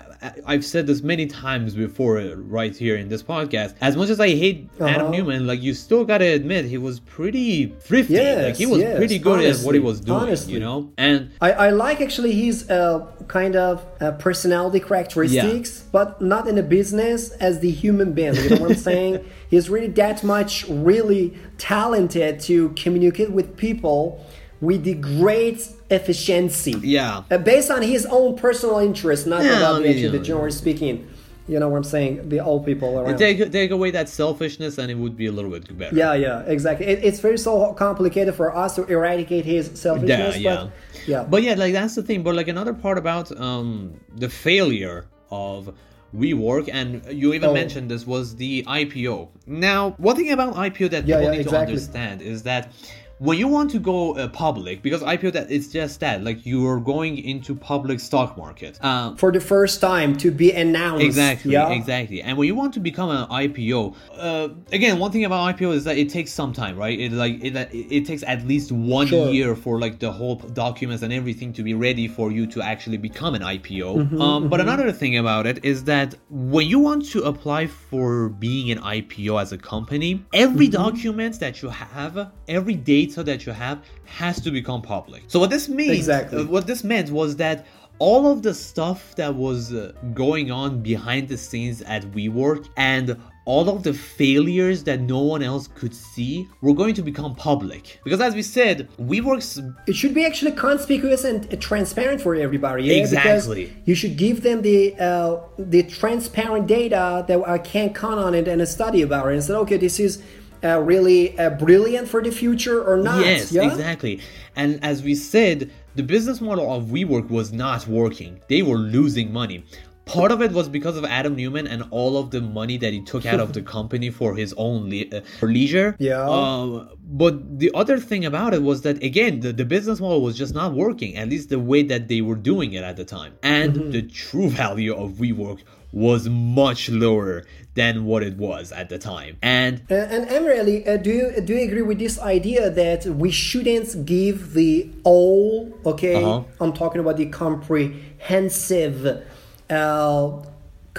[0.47, 3.75] I've said this many times before, uh, right here in this podcast.
[3.81, 5.11] As much as I hate Adam Uh-huh.
[5.13, 8.15] Neumann, like you still gotta admit he was pretty thrifty.
[8.15, 10.21] Yes, like he was yes, pretty good at what he was doing.
[10.23, 10.55] honestly.
[10.55, 16.21] You know, and I, I like actually his uh, kind of uh, personality characteristics, but
[16.21, 18.35] not in a business as the human being.
[18.35, 19.25] You know what I'm saying?
[19.51, 24.25] He's really that much really talented to communicate with people
[24.61, 25.61] with the great
[25.91, 26.75] efficiency.
[26.83, 27.23] yeah.
[27.31, 30.11] Uh, based on his own personal interest, not Yeah, about I the, mean, actually you
[30.11, 30.25] the know.
[30.25, 31.09] general speaking.
[31.49, 32.29] You know what I'm saying?
[32.29, 33.17] The old people around.
[33.17, 35.97] Take, take away that selfishness and it would be a little bit better.
[35.97, 36.85] Yeah, yeah, exactly.
[36.87, 40.37] It, it's very so complicated for us to eradicate his selfishness.
[40.37, 41.23] Yeah, but, yeah.
[41.25, 42.23] But yeah, like that's the thing.
[42.23, 45.75] But like another part about um the failure of
[46.15, 47.55] WeWork, and you even Oh.
[47.55, 49.29] mentioned this was the IPO.
[49.47, 51.67] Now, one thing about IPO that Yeah, people yeah, need exactly.
[51.67, 52.73] to understand is that
[53.19, 56.67] when you want to go uh, public, because IPO that it's just that, like you
[56.69, 58.83] are going into public stock market.
[58.85, 61.05] Um, for the first time to be announced.
[61.05, 61.71] Exactly, Yeah.
[61.71, 62.23] exactly.
[62.23, 65.85] And when you want to become an IPO, uh, again, one thing about IPO is
[65.85, 66.99] that it takes some time, right?
[66.99, 69.29] It like it, it takes at least one Sure.
[69.31, 72.99] year for like the whole documents and everything to be ready for you to actually
[72.99, 73.97] become an IPO.
[73.97, 78.29] Mm-hmm, um, But another thing about it is that when you want to apply for
[78.29, 80.83] being an IPO as a company, every Mm-hmm.
[80.85, 85.25] document that you have, every data that you have, has to become public.
[85.29, 86.45] So what this means, Exactly.
[86.45, 87.67] what this meant was that
[87.99, 93.17] all of the stuff that was uh, going on behind the scenes at WeWork and
[93.45, 97.99] all of the failures that no one else could see were going to become public.
[98.05, 102.85] Because as we said, WeWork's It should be actually conspicuous and uh, transparent for everybody.
[102.85, 102.97] Yeah?
[103.03, 103.65] Exactly.
[103.67, 108.35] Because you should give them the uh, the transparent data that I can count on
[108.35, 110.23] it and a study about it and say, okay, this is
[110.65, 113.25] uh, really uh, brilliant for the future or not.
[113.25, 113.63] Yes, yeah?
[113.71, 114.21] exactly.
[114.57, 118.41] And as we said, the business model of WeWork was not working.
[118.49, 119.65] They were losing money.
[120.05, 123.03] Part of it was because of Adam Neumann and all of the money that he
[123.03, 125.97] took out of the company for his own le- uh, for leisure.
[125.99, 126.27] Yeah.
[126.27, 130.35] Um, but the other thing about it was that again, the, the business model was
[130.39, 131.17] just not working.
[131.19, 133.91] At least the way that they were doing it at the time, and Mm-hmm.
[133.91, 135.61] the true value of WeWork
[135.93, 139.37] was much lower than what it was at the time.
[139.41, 143.31] And Uh, and Emily, uh, do you do you agree with this idea that we
[143.31, 145.73] shouldn't give the all?
[145.87, 146.43] Okay, Uh-huh.
[146.61, 149.23] I'm talking about the comprehensive,
[149.71, 150.31] uh,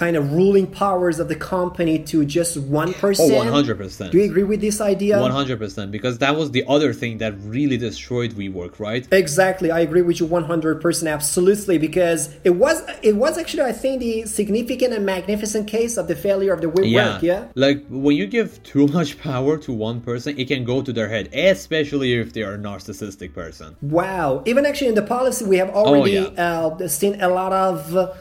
[0.04, 3.26] kind of ruling powers of the company to just one person.
[3.34, 4.12] oh, 100%.
[4.12, 5.20] Do you agree with this idea?
[5.20, 9.04] One hundred percent, because that was the other thing that really destroyed WeWork, right?
[9.24, 12.78] Exactly, I agree with you 100%, absolutely, because it was
[13.10, 16.68] it was actually I think the significant and magnificent case of the failure of the
[16.76, 17.22] WeWork.
[17.22, 17.48] Yeah.
[17.66, 21.10] Like when you give too much power to one person, it can go to their
[21.16, 23.76] head, especially if they are a narcissistic person.
[23.82, 24.44] Wow.
[24.46, 26.86] Even actually in the policy, we have already Oh, yeah.
[26.86, 28.14] uh, seen a lot of uh,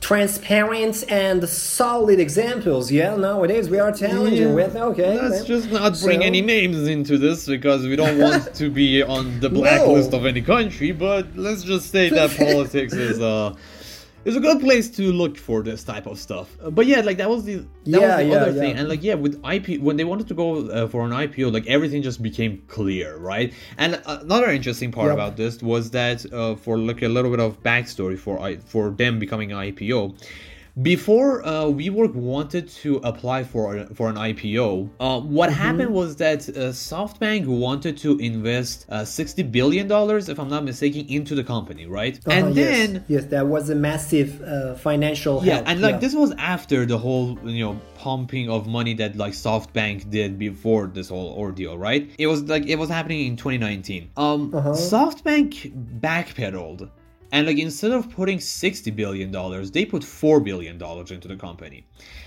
[0.00, 2.90] transparent and solid examples.
[2.90, 5.16] Yeah, nowadays we are challenging with, okay.
[5.20, 8.70] Let's then- just not bring so- any names into this because we don't want to
[8.70, 10.92] be on the blacklist of any country.
[10.92, 13.54] But let's just say that politics is uh
[14.24, 16.56] is a good place to look for this type of stuff.
[16.62, 17.66] Uh, But yeah, like that was the that
[18.00, 18.60] Yeah, was the yeah, other yeah.
[18.60, 21.52] thing, and like yeah, with IP when they wanted to go uh, for an IPO,
[21.52, 23.52] like everything just became clear, right?
[23.78, 25.14] And another interesting part Yep.
[25.14, 28.90] about this was that uh, for like a little bit of backstory for I for
[28.90, 30.14] them becoming an IPO.
[30.82, 35.58] Before uh, WeWork wanted to apply for for an IPO, uh, what Mm-hmm.
[35.66, 40.62] happened was that uh, SoftBank wanted to invest uh, sixty billion dollars, if I'm not
[40.64, 42.14] mistaken, into the company, right?
[42.26, 45.68] Uh-huh, and then yes, that was a massive uh, financial yeah, help.
[45.68, 50.10] and like this was after the whole you know pumping of money that like SoftBank
[50.10, 52.08] did before this whole ordeal, right?
[52.18, 54.10] It was like it was happening in 2019.
[54.16, 54.70] Um, Uh-huh.
[54.74, 56.88] SoftBank backpedaled,
[57.32, 61.36] and like instead of putting 60 billion dollars, they put four billion dollars into the
[61.36, 61.84] company,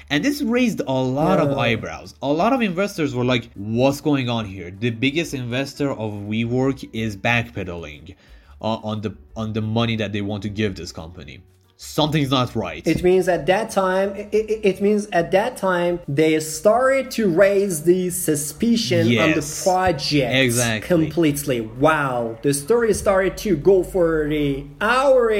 [0.09, 2.15] and this raised a lot of eyebrows.
[2.21, 6.89] A lot of investors were like, "What's going on here?" The biggest investor of WeWork
[6.93, 8.15] is backpedaling
[8.61, 11.43] uh, on the on the money that they want to give this company.
[11.83, 12.85] Something's not right.
[12.85, 17.27] It means at that time, it, it, it means at that time they started to
[17.27, 19.63] raise the suspicion on the Yes.
[19.63, 20.87] project Exactly.
[20.87, 21.61] completely.
[21.61, 25.31] Wow, the story started to go for the hour.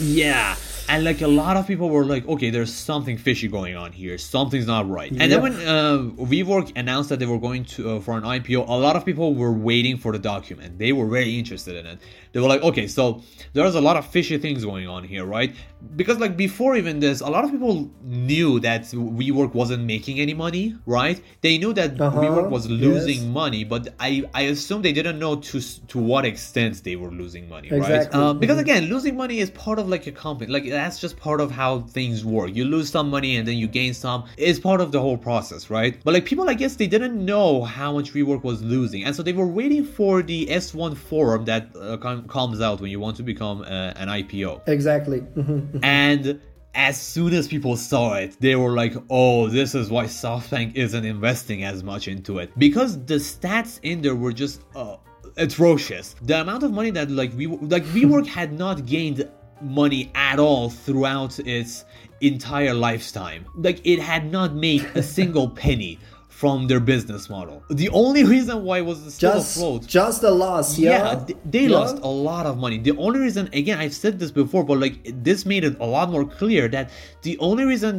[0.00, 0.54] Yeah.
[0.86, 4.16] And like a lot of people were like, okay, there's something fishy going on here.
[4.18, 5.10] Something's not right.
[5.10, 8.68] And then when uh, WeWork announced that they were going to uh, for an IPO,
[8.68, 10.78] a lot of people were waiting for the document.
[10.78, 11.98] They were very interested in it.
[12.34, 13.22] They were like, okay, so
[13.54, 15.54] there's a lot of fishy things going on here, right?
[15.96, 20.34] Because like before even this, a lot of people knew that WeWork wasn't making any
[20.34, 21.22] money, right?
[21.42, 23.34] They knew that Uh-huh, WeWork was losing yes.
[23.42, 25.60] money, but I I assume they didn't know to
[25.92, 27.78] to what extent they were losing money, right?
[27.78, 28.20] Exactly.
[28.20, 30.50] Um, because again, losing money is part of like a company.
[30.56, 32.50] Like that's just part of how things work.
[32.58, 34.24] You lose some money and then you gain some.
[34.36, 35.92] It's part of the whole process, right?
[36.04, 39.22] But like people, I guess they didn't know how much WeWork was losing, and so
[39.22, 41.96] they were waiting for the S1 forum that uh,
[42.28, 44.68] comes out when you want to become uh, an IPO.
[44.68, 45.24] Exactly.
[45.82, 46.40] and
[46.74, 51.04] as soon as people saw it, they were like, oh, this is why SoftBank isn't
[51.04, 52.50] investing as much into it.
[52.58, 54.96] Because the stats in there were just uh,
[55.36, 56.16] atrocious.
[56.22, 59.28] The amount of money that like we like WeWork had not gained
[59.60, 61.84] money at all throughout its
[62.20, 63.46] entire lifetime.
[63.56, 65.98] Like it had not made a single penny
[66.44, 67.62] from their business model.
[67.70, 70.76] The only reason why it was still Just, afloat just a loss.
[70.78, 70.90] Yeah.
[70.90, 71.78] yeah, th- they Yeah.
[71.78, 72.76] lost a lot of money.
[72.76, 74.96] The only reason, again, I've said this before, but like
[75.28, 76.90] this made it a lot more clear that
[77.22, 77.92] the only reason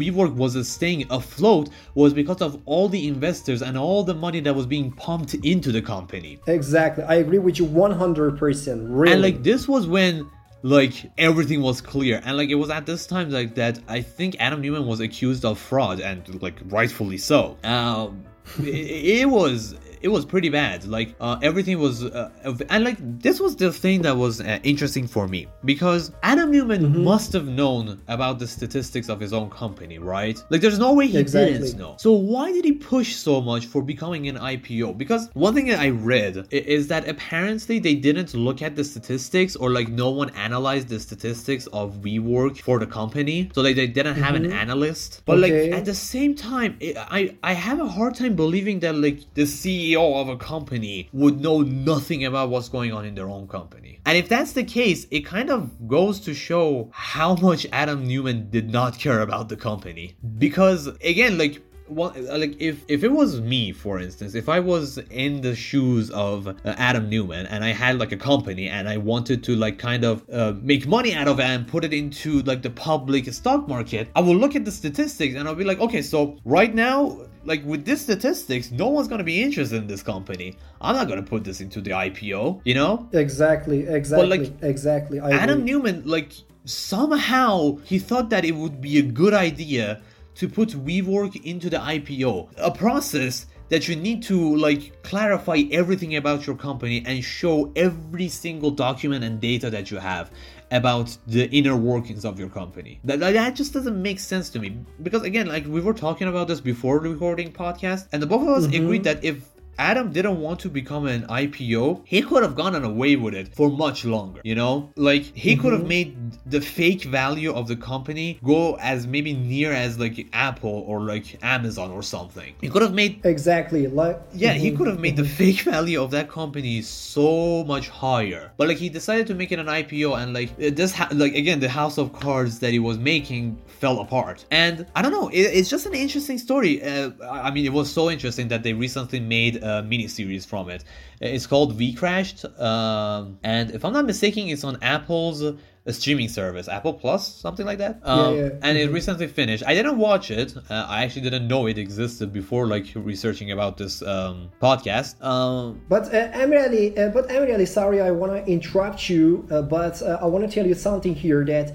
[0.00, 4.54] WeWork was staying afloat was because of all the investors and all the money that
[4.60, 6.40] was being pumped into the company.
[6.48, 7.04] Exactly.
[7.04, 8.86] I agree with you 100%.
[8.88, 9.12] Really.
[9.12, 10.26] And like this was when
[10.62, 12.20] like everything was clear.
[12.24, 15.44] And like it was at this time like that i think adam neumann was accused
[15.44, 17.56] of fraud and like rightfully so.
[17.64, 18.24] Um
[18.58, 20.84] it, it was it was pretty bad.
[20.84, 22.30] Like uh, everything was uh,
[22.70, 26.84] and like this was the thing that was uh, interesting for me because adam neumann
[27.04, 30.42] must have known about the statistics of his own company right?
[30.50, 31.58] Like there's no way he Exactly.
[31.58, 31.96] didn't know.
[31.98, 35.80] So why did he push so much for becoming an ipo because one thing that
[35.80, 40.30] i read is that apparently they didn't look at the statistics or like no one
[40.48, 43.38] analyzed the statistics of WeWork for the company.
[43.54, 45.22] So like they didn't have an analyst.
[45.26, 45.70] But Okay.
[45.70, 49.18] like at the same time i i I have a hard time believing that like
[49.38, 53.46] the ceo of a company would know nothing about what's going on in their own
[53.48, 54.00] company.
[54.06, 58.50] And if that's the case it kind of goes to show how much adam neumann
[58.50, 60.14] did not care about the company.
[60.38, 61.62] Because again like
[61.92, 66.10] one, like if if it was me for instance if i was in the shoes
[66.10, 69.78] of uh, adam neumann and i had like a company and i wanted to like
[69.78, 73.30] kind of uh, make money out of it and put it into like the public
[73.32, 76.74] stock market i will look at the statistics and i'll be like okay so right
[76.74, 81.08] now like with this statistics no one's to be interested in this company i'm not
[81.22, 85.20] to put this into the ipo you know Exactly, exactly, but like, exactly.
[85.20, 85.72] I Adam agree.
[85.72, 86.32] Neumann, like
[86.64, 90.00] somehow he thought that it would be a good idea
[90.34, 96.16] to put WeWork into the IPO, a process that you need to like clarify everything
[96.16, 100.30] about your company and show every single document and data that you have
[100.72, 103.00] about the inner workings of your company.
[103.04, 106.48] That, that- just doesn't make sense to me because again, like we were talking about
[106.48, 108.82] this before the recording podcast, and the both of us mm-hmm.
[108.82, 109.52] agreed that if
[109.82, 113.68] Adam didn't want to become an IPO, he could have gone away with it for
[113.68, 114.92] much longer, you know?
[114.94, 115.88] Like, he could have mm-hmm.
[115.88, 121.00] made the fake value of the company go as maybe near as like Apple or
[121.00, 122.54] like Amazon or something.
[122.60, 123.86] He could have made Exactly.
[123.86, 125.34] Like yeah, he mm-hmm, could have made the mm-hmm.
[125.34, 128.52] fake value of that company so much higher.
[128.56, 131.34] But like he decided to make it an IPO and like it- this ha- like
[131.34, 134.38] again the house of cards that he was making fell apart.
[134.64, 136.74] And I don't know, it, it's just an interesting story.
[136.82, 137.10] Uh,
[137.46, 140.84] I mean, it was so interesting that they recently made a mini series from it.
[141.20, 145.52] It's called V Crashed, um, and if I'm not mistaken, it's on Apple's uh,
[146.00, 147.94] streaming service, Apple Plus, something like that.
[148.04, 148.66] Um, yeah.
[148.66, 149.64] And it recently finished.
[149.66, 150.48] I didn't watch it.
[150.56, 155.10] Uh, I actually didn't know it existed before, like researching about this um, podcast.
[155.32, 159.94] Um, But uh, Emily, uh, but Emily, sorry, I want to interrupt you, uh, but
[160.02, 161.44] uh, I want to tell you something here.
[161.44, 161.68] That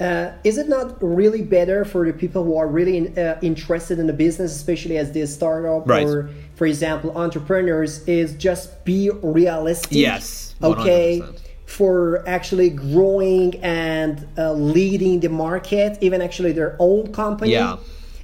[0.00, 3.98] uh, is it not really better for the people who are really in, uh, interested
[3.98, 6.06] in the business, especially as this startup Right.
[6.06, 9.92] or, for example, entrepreneurs, is just be realistic.
[9.92, 11.20] Yes, Okay.
[11.20, 11.40] 100%.
[11.66, 17.76] For actually growing and uh, leading the market, even actually their own company Yeah.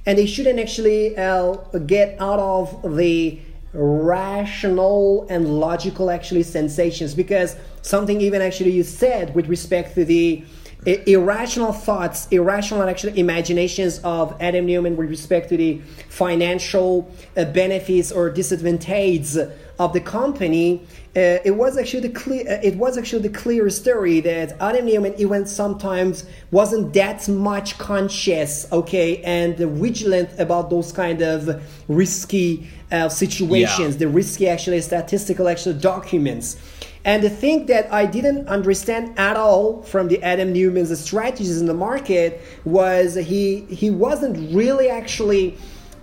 [0.05, 1.53] and they shouldn't actually uh,
[1.85, 3.39] get out of the
[3.73, 10.43] rational and logical actually sensations because something even actually you said with respect to the
[10.87, 15.79] i- irrational thoughts irrational actually imaginations of adam neumann with respect to the
[16.09, 19.37] financial uh, benefits or disadvantages
[19.79, 20.81] of the company
[21.15, 24.85] uh, it was actually the clear uh, it was actually the clear story that adam
[24.85, 32.67] neumann even sometimes wasn't that much conscious okay and vigilant about those kind of risky
[32.91, 33.99] uh, situations Yeah.
[33.99, 36.57] the risky actually statistical actually documents
[37.03, 41.65] and the thing that I didn't understand at all from the Adam Neumann's strategies in
[41.65, 45.57] the market was he he wasn't really actually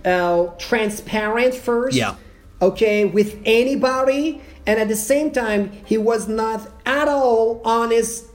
[0.05, 2.15] uh, transparent first Yeah.
[2.61, 8.25] okay with anybody and at the same time he was not at all honest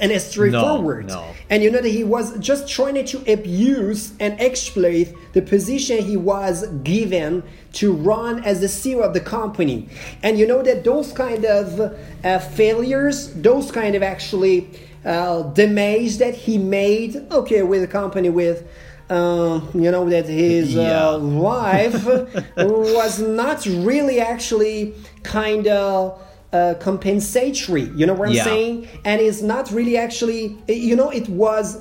[0.00, 1.24] and straightforward no.
[1.50, 6.16] and you know that he was just trying to abuse and exploit the position he
[6.16, 7.42] was given
[7.74, 9.88] to run as the CEO of the company.
[10.22, 11.80] And you know that those kind of
[12.24, 14.68] uh, failures, those kind of actually
[15.04, 15.42] uh,
[16.18, 17.26] that he made.
[17.30, 18.66] Okay, with a company with.
[19.10, 21.08] Uh, you know that his Yeah.
[21.12, 22.04] uh, wife
[22.58, 26.20] was not really actually kind of
[26.52, 27.84] uh, compensatory.
[27.96, 28.44] You know what I'm Yeah.
[28.44, 28.88] saying?
[29.06, 30.56] And it's not really actually.
[30.68, 31.78] You know, it was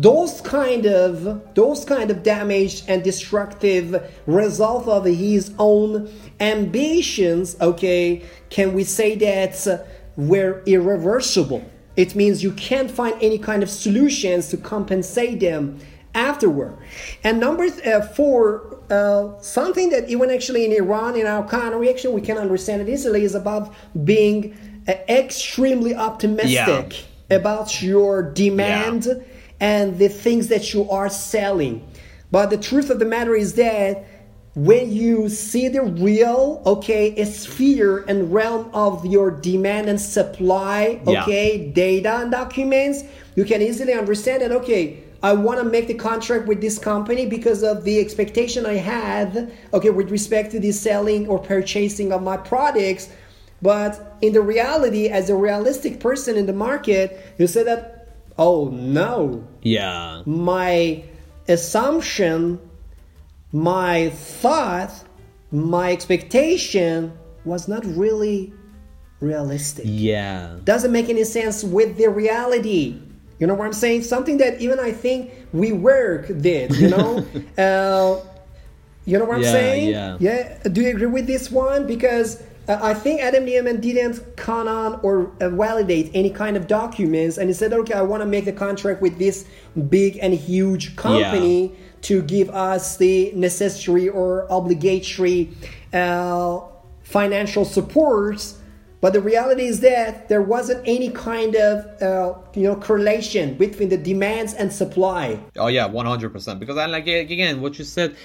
[0.00, 7.56] those kind of those kind of damage and destructive result of his own ambitions.
[7.60, 9.86] Okay, can we say that
[10.16, 11.64] were irreversible?
[11.96, 15.78] It means you can't find any kind of solutions to compensate them
[16.14, 16.76] afterward.
[17.22, 22.14] And number uh, four, uh, something that even actually in Iran, in our country, actually
[22.14, 23.72] we can understand it easily, is about
[24.04, 24.56] being
[24.88, 29.24] uh, extremely optimistic about your demand
[29.60, 31.86] and the things that you are selling.
[32.30, 34.04] But the truth of the matter is that
[34.54, 41.22] when you see the real, okay, sphere and realm of your demand and supply, Yeah.
[41.22, 43.02] okay, data and documents,
[43.34, 47.26] you can easily understand that, okay, I want to make the contract with this company
[47.26, 52.22] because of the expectation I had, okay, with respect to the selling or purchasing of
[52.22, 53.08] my products.
[53.62, 57.93] But in the reality, as a realistic person in the market, you say that,
[58.38, 60.22] oh no, Yeah.
[60.26, 61.04] my
[61.48, 62.58] assumption,
[63.52, 64.92] my thought,
[65.52, 67.12] my expectation
[67.44, 68.52] was not really
[69.20, 69.84] realistic.
[69.86, 70.56] Yeah.
[70.64, 73.00] Doesn't make any sense with the reality.
[73.38, 74.02] You know what I'm saying?
[74.02, 77.18] Something that even I think WeWork did, you know?
[77.58, 78.20] uh,
[79.04, 79.90] you know what I'm Yeah, saying?
[79.90, 80.16] yeah.
[80.20, 80.58] Yeah.
[80.72, 81.86] Do you agree with this one?
[81.86, 86.66] Because uh, I think Adam Neumann didn't con on or uh, validate any kind of
[86.66, 89.44] documents, and he said, "Okay, I want to make the contract with this
[89.88, 95.50] big and huge company to give us the necessary or obligatory
[95.92, 96.60] uh,
[97.02, 98.60] financial supports."
[99.02, 103.90] But the reality is that there wasn't any kind of uh, you know correlation between
[103.90, 105.38] the demands and supply.
[105.56, 106.60] Oh yeah, one hundred percent.
[106.60, 108.16] Because I like again what you said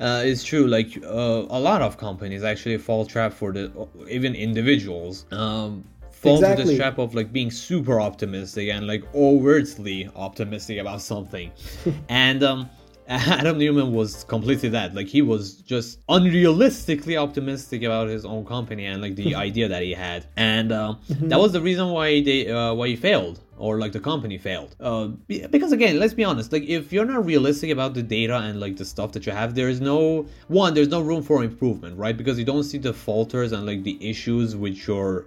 [0.00, 0.66] uh, is true.
[0.66, 3.70] Like uh, a lot of companies actually fall trap for the
[4.08, 6.64] even individuals um, fall to Exactly.
[6.64, 11.50] this trap of like being super optimistic and like overtly optimistic about something,
[12.08, 12.70] and um.
[13.08, 14.94] Adam Neumann was completely that.
[14.94, 19.82] Like he was just unrealistically optimistic about his own company and like the idea that
[19.82, 23.78] he had, and uh, that was the reason why they uh, why he failed or
[23.78, 24.74] like the company failed.
[24.80, 26.50] Uh, because again, let's be honest.
[26.52, 29.54] Like if you're not realistic about the data and like the stuff that you have,
[29.54, 30.74] there is no one.
[30.74, 32.16] There's no room for improvement, right?
[32.16, 35.26] Because you don't see the falters and like the issues with your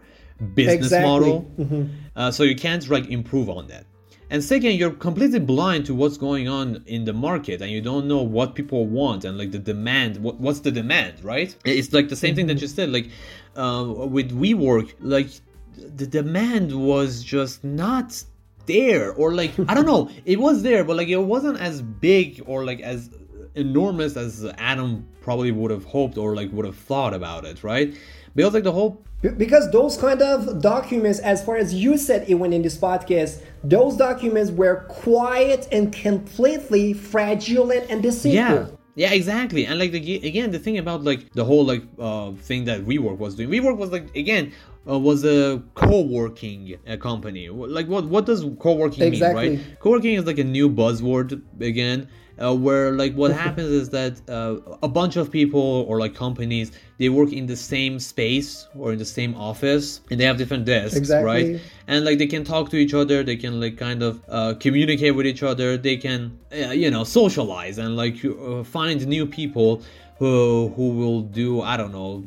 [0.53, 1.07] business Exactly.
[1.07, 1.89] model.
[2.15, 3.85] Uh, so you can't like improve on that.
[4.29, 8.07] And second, you're completely blind to what's going on in the market, and you don't
[8.07, 10.17] know what people want and like the demand.
[10.17, 11.55] What, what's the demand, right?
[11.63, 12.91] It's like the same thing that you said.
[12.91, 13.09] Like
[13.55, 15.29] uh, with WeWork, like
[15.77, 18.21] the demand was just not
[18.65, 22.43] there, or like I don't know, it was there, but like it wasn't as big
[22.45, 23.09] or like as
[23.55, 27.95] enormous as Adam probably would have hoped or like would have thought about it, right?
[28.37, 32.53] Because like the whole Because those kind of documents, as far as you said even
[32.53, 38.31] in this podcast, those documents were quiet and completely fraudulent and deceitful.
[38.33, 38.67] Yeah.
[38.95, 39.67] Yeah, exactly.
[39.67, 43.17] And like the, again, the thing about like the whole like uh thing that WeWork
[43.17, 43.49] was doing.
[43.49, 44.53] WeWork was like again
[44.89, 47.49] uh, was a co-working uh, company.
[47.49, 49.49] Like what what does co-working Exactly.
[49.49, 49.79] mean, right?
[49.79, 51.29] Co-working is like a new buzzword
[51.61, 52.07] again.
[52.39, 56.71] Uh, where like what happens is that uh, a bunch of people or like companies
[56.99, 60.63] they work in the same space or in the same office and they have different
[60.65, 61.25] desks Exactly.
[61.25, 64.53] right and like they can talk to each other they can like kind of uh,
[64.59, 69.25] communicate with each other they can uh, you know socialize and like uh, find new
[69.25, 69.81] people
[70.19, 72.23] who who will do i don't know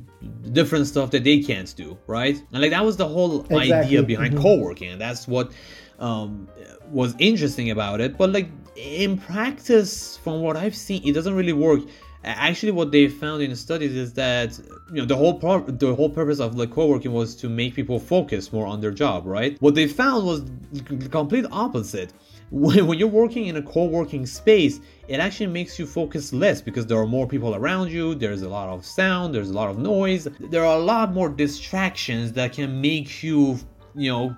[0.53, 2.37] different stuff that they can't do right?
[2.53, 3.73] And like that was the whole Exactly.
[3.73, 4.91] idea behind co-working.
[4.91, 5.53] And that's what
[5.99, 6.49] um,
[6.91, 8.17] was interesting about it.
[8.19, 8.49] But like
[8.81, 11.81] in practice from what i've seen it doesn't really work.
[12.23, 14.59] Actually what they found in the studies is that
[14.93, 17.99] you know the whole pro- the whole purpose of like co-working was to make people
[17.99, 19.57] focus more on their job right?
[19.61, 22.13] What they found was the complete opposite.
[22.53, 26.85] When, when you're working in a co-working space it actually makes you focus less because
[26.85, 29.79] there are more people around you there's a lot of sound there's a lot of
[29.79, 30.27] noise.
[30.41, 33.61] There are a lot more distractions that can make you
[33.95, 34.37] you know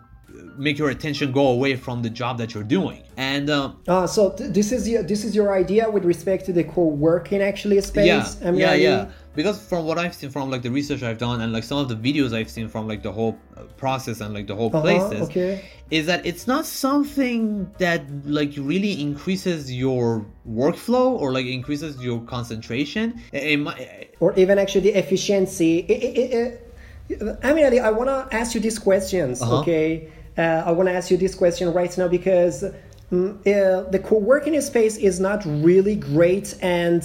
[0.56, 4.30] make your attention go away from the job that you're doing and um, Uh, so
[4.30, 8.06] th- this is your this is your idea with respect to the co-working actually space.
[8.06, 11.52] yeah yeah yeah because from what i've seen from like the research i've done and
[11.56, 14.46] like some of the videos i've seen from like the whole uh, process and like
[14.46, 15.52] the whole Uh-huh, places okay.
[15.90, 17.42] is that it's not something
[17.84, 18.00] that
[18.38, 20.04] like really increases your
[20.60, 25.72] workflow or like increases your concentration it, it or even actually the efficiency.
[25.94, 26.58] I-
[27.42, 29.58] I- mean, Ali, I want to ask you these questions, Uh-huh.
[29.60, 30.08] okay?
[30.38, 32.64] Uh, I want to ask you this question right now because
[33.10, 37.02] mm, uh, the co-working space is not really great and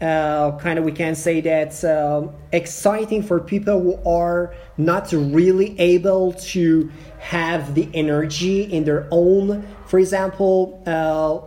[0.00, 5.78] uh, kind of we can say that um, exciting for people who are not really
[5.80, 11.40] able to have the energy in their own for example uh,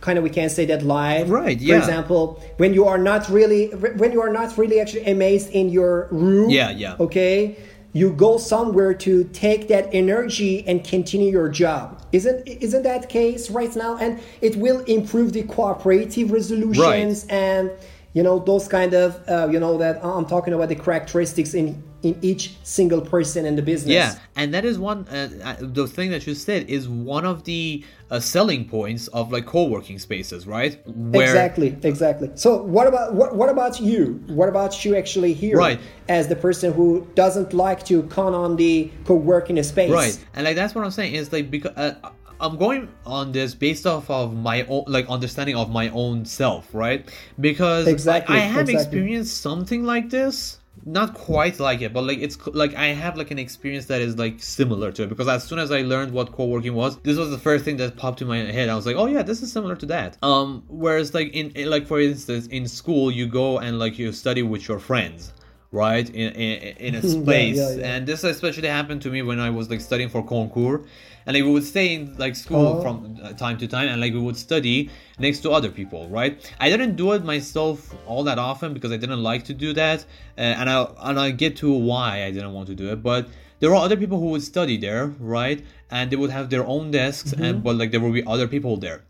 [0.00, 1.74] kind of we can say that live Right, yeah.
[1.74, 5.68] for example when you are not really when you are not really actually amazed in
[5.68, 6.94] your room Yeah, yeah.
[7.00, 7.58] okay
[7.92, 12.00] you go somewhere to take that energy and continue your job.
[12.12, 13.96] Isn't isn't that case right now?
[13.96, 17.70] And it will improve the cooperative resolutions and
[18.12, 21.82] you know those kind of uh, you know that i'm talking about the characteristics in
[22.02, 25.06] in each single person in the business Yeah, and that is one.
[25.08, 29.30] Uh, uh, the thing that you said is one of the uh, selling points of
[29.30, 30.80] like co-working spaces, right?
[30.86, 35.56] Where exactly exactly so what about what, what about you what about you actually here
[35.56, 35.78] Right.
[36.08, 40.56] as the person who doesn't like to con on the co-working space right and like
[40.56, 44.34] that's what i'm saying is like because uh, i'm going on this based off of
[44.36, 47.08] my own like understanding of my own self right
[47.40, 48.98] because I- Exactly, i, have exactly.
[48.98, 53.30] experienced something like this not quite like it but like it's like i have like
[53.30, 56.32] an experience that is like similar to it because as soon as i learned what
[56.32, 58.68] co-working was this was the first thing that popped in my head.
[58.68, 60.16] I was like oh yeah this is similar to that.
[60.22, 64.12] Um whereas like in, in like for instance in school you go and like you
[64.12, 65.32] study with your friends
[65.72, 67.92] right in in, in a space yeah, yeah.
[67.94, 70.84] and this especially happened to me when I was like studying for concours
[71.26, 72.82] and like we would stay in like school Oh.
[72.82, 76.32] from uh, time to time and like we would study next to other people right
[76.58, 80.00] I didn't do it myself all that often because I didn't like to do that
[80.36, 80.76] uh, and I
[81.08, 83.28] and I get to why I didn't want to do it but
[83.60, 86.90] there were other people who would study there right and they would have their own
[86.90, 87.44] desks Mm-hmm.
[87.44, 89.04] and but like there would be other people there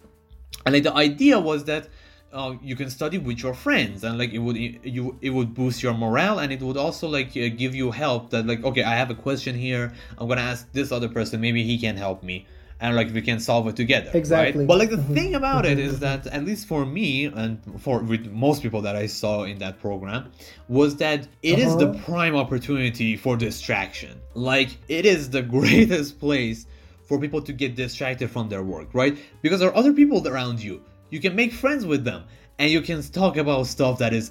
[0.66, 1.88] and like the idea was that
[2.32, 5.82] uh, you can study with your friends and like it would you it would boost
[5.82, 8.94] your morale and it would also like uh, give you help that like okay i
[8.94, 12.46] have a question here i'm gonna ask this other person maybe he can help me
[12.82, 14.60] and like we can solve it together Exactly.
[14.60, 14.68] right?
[14.68, 18.24] but like the thing about it is that at least for me and for with
[18.30, 20.30] most people that i saw in that program
[20.68, 22.04] was that it is the Uh-huh.
[22.04, 26.66] prime opportunity for distraction like it is the greatest place
[27.08, 29.18] for people to get distracted from their work, right?
[29.42, 30.80] Because there are other people around you.
[31.10, 32.24] You can make friends with them
[32.58, 34.30] and you can talk about stuff that is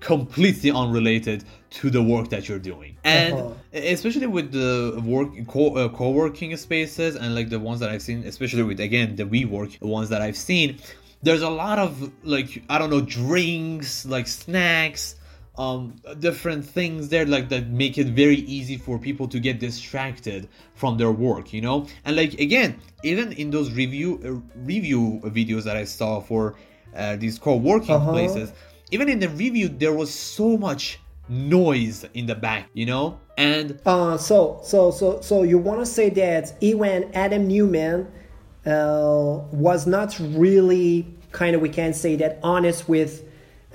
[0.00, 2.96] completely unrelated to the work that you're doing.
[3.04, 3.52] And Uh-huh.
[3.72, 8.24] especially with the work co- uh, co-working spaces and like the ones that I've seen,
[8.24, 10.78] especially with again the WeWork ones that I've seen,
[11.22, 15.14] there's a lot of like I don't know drinks, like snacks,
[15.58, 20.48] um different things there like that make it very easy for people to get distracted
[20.74, 25.64] from their work you know and like again even in those review uh, review videos
[25.64, 26.54] that i saw for
[26.94, 28.06] uh, these co-working Uh-huh.
[28.06, 28.52] places
[28.90, 33.78] even in the review there was so much noise in the back you know and
[33.84, 38.06] Uh, so so so so you want to say that even Adam Neumann
[38.66, 43.24] uh, was not really kind of we can say that honest with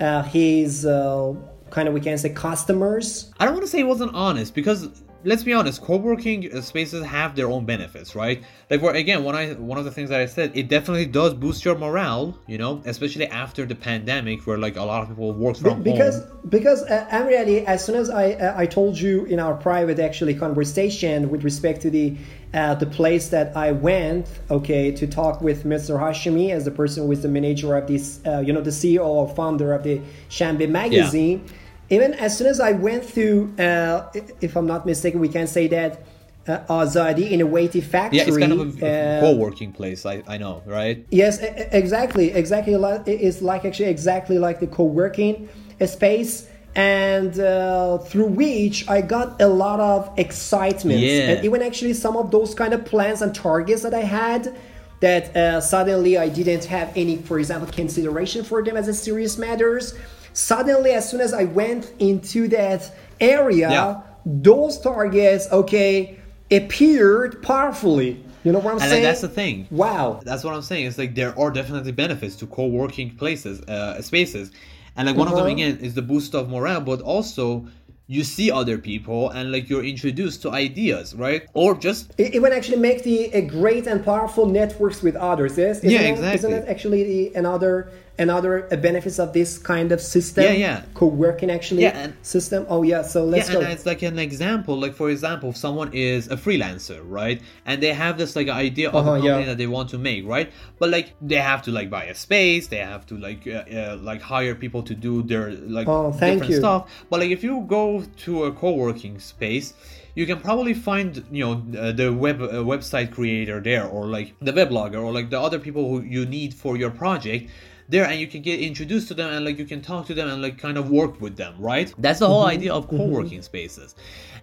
[0.00, 1.34] uh, his uh,
[1.72, 3.32] kind of we can say customers.
[3.40, 4.88] I don't want to say it wasn't honest because
[5.24, 8.42] let's be honest, co-working uh, spaces have their own benefits, right?
[8.70, 11.34] Like where again, one I one of the things that I said, it definitely does
[11.34, 15.32] boost your morale, you know, especially after the pandemic where like a lot of people
[15.32, 16.40] work from because home.
[16.48, 19.98] because uh, I'm really as soon as I uh, I told you in our private
[19.98, 22.16] actually conversation with respect to the
[22.54, 25.98] uh, the place that I went okay to talk with Mr.
[25.98, 29.04] Hashimi as the person who is the manager of this uh, you know the CEO
[29.04, 31.46] or founder of the Shambi magazine
[31.90, 34.10] even as soon as I went through uh,
[34.40, 36.02] if I'm not mistaken we can say that
[36.48, 40.04] uh, Azadi Innovative Factory Yeah, it's kind of a, a uh, co-working place.
[40.04, 41.06] I, I know, right?
[41.10, 42.74] Yes, exactly, exactly.
[43.06, 45.48] It's like actually exactly like the co-working
[45.86, 51.30] space, and uh, through which I got a lot of excitement, Yeah.
[51.30, 54.56] and even actually some of those kind of plans and targets that I had.
[55.00, 59.36] That uh, suddenly I didn't have any, for example, consideration for them as a serious
[59.36, 59.94] matters.
[60.32, 64.00] Suddenly, as soon as I went into that area, Yeah.
[64.24, 66.16] those targets, okay,
[66.50, 68.22] appeared powerfully.
[68.44, 69.02] You know what I'm And saying?
[69.04, 69.66] that's the thing.
[69.70, 70.20] Wow.
[70.24, 70.86] That's what I'm saying.
[70.86, 74.50] It's like there are definitely benefits to co-working places, uh, spaces,
[74.96, 75.52] and like one of them Uh-huh.
[75.54, 77.66] again is the boost of morale, but also
[78.08, 81.42] you see other people and like you're introduced to ideas, right?
[81.54, 85.56] Or just It, it would actually make the a great and powerful networks with others.
[85.56, 86.38] Yes, isn't Yeah, it- exactly.
[86.38, 90.44] Isn't it actually the, another another benefits of this kind of system.
[90.44, 90.82] Yeah, yeah.
[90.94, 92.66] Co-working actually Yeah, and- system.
[92.68, 93.02] Oh yeah.
[93.02, 93.60] So let's yeah, go.
[93.62, 94.78] and it's like an example.
[94.78, 98.88] Like for example, if someone is a freelancer, right, and they have this like idea
[98.90, 99.46] of Uh-huh, a company yeah.
[99.46, 102.68] that they want to make, right, but like they have to like buy a space,
[102.68, 106.34] they have to like uh, uh, like hire people to do their like Oh, thank
[106.34, 106.58] different you.
[106.58, 106.90] stuff.
[107.10, 109.74] But like if you go to a co-working space.
[110.14, 114.34] You can probably find, you know, uh, the web uh, website creator there, or like
[114.42, 117.48] the weblogger, or like the other people who you need for your project
[117.92, 120.28] there and you can get introduced to them and like you can talk to them
[120.28, 121.92] and like kind of work with them right?
[121.98, 123.94] That's the whole idea of co-working spaces.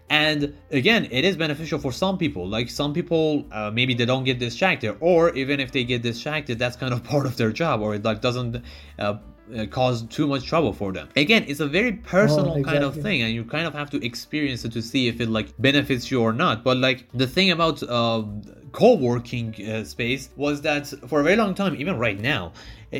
[0.10, 2.47] And again it is beneficial for some people.
[2.47, 6.60] Like some people uh, maybe they don't get distracted or even if they get distracted
[6.60, 8.64] that's kind of part of their job or it like doesn't
[9.00, 9.18] uh,
[9.58, 11.10] uh, cause too much trouble for them.
[11.16, 14.64] Again it's a very personal kind of thing and you kind of have to experience
[14.64, 16.64] it to see if it like benefits you or not.
[16.64, 18.24] But like the thing about uh,
[18.72, 22.54] co-working uh, space was that for a very long time even right now
[22.91, 22.97] it,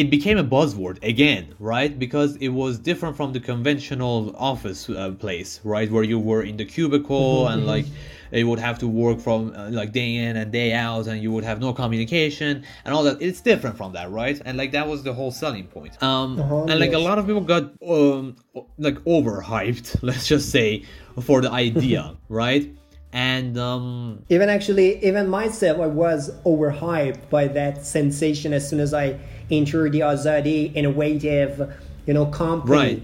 [0.00, 1.98] it became a buzzword again right?
[1.98, 5.90] Because it was different from the conventional office uh, place right?
[5.90, 7.86] Where you were in the cubicle and like
[8.32, 11.32] you would have to work from uh, like day in and day out and you
[11.32, 13.22] would have no communication and all that.
[13.22, 14.40] It's different from that right?
[14.44, 16.02] And like that was the whole selling point.
[16.02, 18.36] Um Uh-huh, and like a lot of people got um
[18.78, 20.84] like overhyped let's just say
[21.22, 22.64] for the idea right
[23.12, 28.92] and um even actually, even myself, I was overhyped by that sensation as soon as
[28.92, 29.18] I
[29.50, 31.72] entered the Azadi innovative,
[32.06, 32.76] you know, company.
[32.78, 33.02] Right.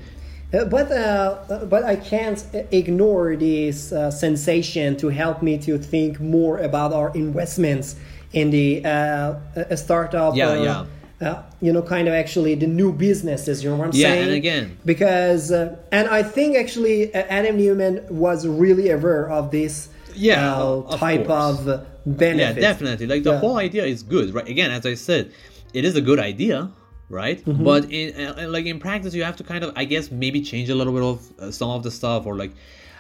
[0.53, 6.21] Uh, But uh, but I can't ignore this uh, sensation to help me to think
[6.21, 7.97] more about our investments
[8.33, 9.35] in the uh,
[9.71, 10.37] a startup.
[10.37, 10.87] Yeah, uh, yeah.
[11.21, 13.65] Uh, you know, kind of actually the new businesses.
[13.65, 14.25] You know what I'm Yeah, saying?
[14.25, 19.51] and again- because uh, and I think actually uh, Adam Neumann was really aware of
[19.51, 19.89] this.
[20.15, 21.59] Yeah, uh, of type course.
[21.67, 22.57] of benefit.
[22.63, 23.07] Yeah, definitely.
[23.07, 23.41] Like the Yeah.
[23.41, 24.49] whole idea is good, right?
[24.49, 25.33] Again, as I said,
[25.73, 26.71] it is a good idea,
[27.09, 27.45] right?
[27.45, 27.65] Mm-hmm.
[27.65, 30.69] But in uh, like in practice, you have to kind of, I guess, maybe change
[30.71, 32.53] a little bit of uh, some of the stuff, or like,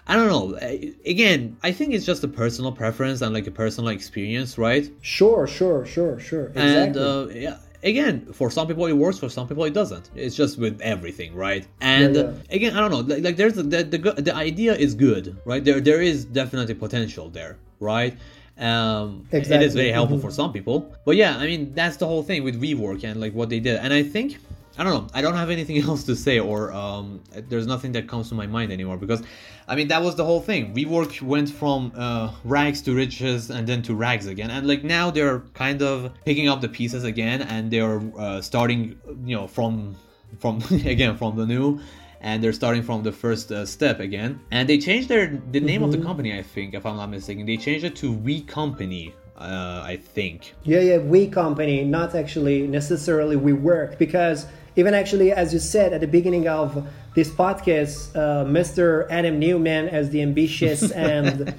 [0.06, 0.56] I don't know.
[0.56, 4.90] Uh, Again, I think it's just a personal preference and like a personal experience, right?
[5.00, 6.46] Sure, sure, sure, sure.
[6.48, 6.72] Exactly.
[6.82, 10.10] And uh, yeah, again, for some people it works, for some people it doesn't.
[10.16, 11.66] It's just with everything, right?
[11.80, 13.00] And Yeah, uh, again, I don't know.
[13.14, 15.62] Like, like there's the, the the the idea is good, right?
[15.64, 18.16] There there is definitely potential there, right?
[18.58, 19.66] Um, it Exactly.
[19.66, 22.60] is very helpful for some people, but yeah, I mean that's the whole thing with
[22.60, 23.76] WeWork and like what they did.
[23.78, 24.38] And I think
[24.76, 25.08] I don't know.
[25.14, 28.46] I don't have anything else to say, or um, there's nothing that comes to my
[28.46, 29.22] mind anymore because,
[29.68, 30.74] I mean, that was the whole thing.
[30.74, 35.10] WeWork went from uh, rags to riches and then to rags again, and like now
[35.10, 39.96] they're kind of picking up the pieces again, and they're uh, starting, you know, from
[40.38, 41.80] from again from the new.
[42.20, 45.82] And they're starting from the first uh, step again, and they changed their the name
[45.82, 46.36] of the company.
[46.36, 49.14] I think, if I'm not mistaken, they changed it to We Company.
[49.36, 50.54] Uh, I think.
[50.62, 53.98] Yeah, yeah, we company, not actually necessarily WeWork.
[53.98, 54.46] Because
[54.76, 59.06] even actually, as you said at the beginning of this podcast, uh, Mr.
[59.10, 61.54] Adam Neumann, as the ambitious and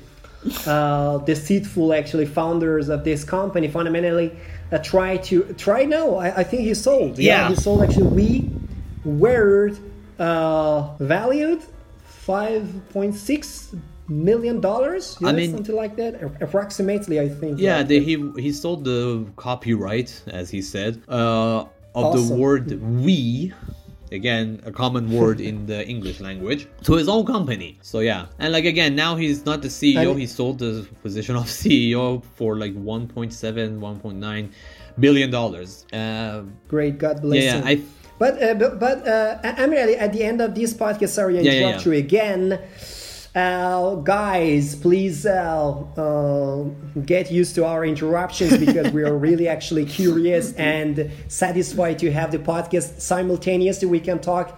[0.68, 4.32] uh, deceitful actually founders of this company, fundamentally
[4.72, 5.86] uh, try to try.
[5.86, 7.18] No, I, I think he sold.
[7.18, 7.50] Yeah.
[7.50, 7.82] he sold.
[7.84, 8.50] Actually, we
[9.04, 9.72] were
[10.20, 11.62] uh, valued
[12.04, 13.74] five point six
[14.08, 15.18] million dollars.
[15.24, 17.20] I mean- something like that, approximately.
[17.20, 17.60] I think.
[17.60, 21.66] Yeah, they, he he sold the copyright, as he said, uh,
[21.96, 23.54] of the word "we."
[24.12, 27.80] Again, a common word in the English language to his own company.
[27.82, 30.12] So yeah, and like again, now he's not the CEO.
[30.12, 33.34] And- he sold the position of CEO for like 1.7,
[33.80, 34.52] 1.9
[35.00, 35.86] billion dollars.
[35.92, 37.68] Uh, Great, God bless yeah, him.
[37.68, 37.82] I
[38.20, 41.10] But uh, but, but uh, I'm really at the end of this podcast.
[41.10, 41.92] Sorry, I Yeah, yeah, interrupt yeah.
[41.92, 42.60] you again.
[43.36, 46.64] Uh, guys, please uh, uh,
[47.06, 52.32] get used to our interruptions because we are really actually curious and satisfied to have
[52.32, 53.90] the podcast simultaneously.
[53.90, 54.58] We can talk,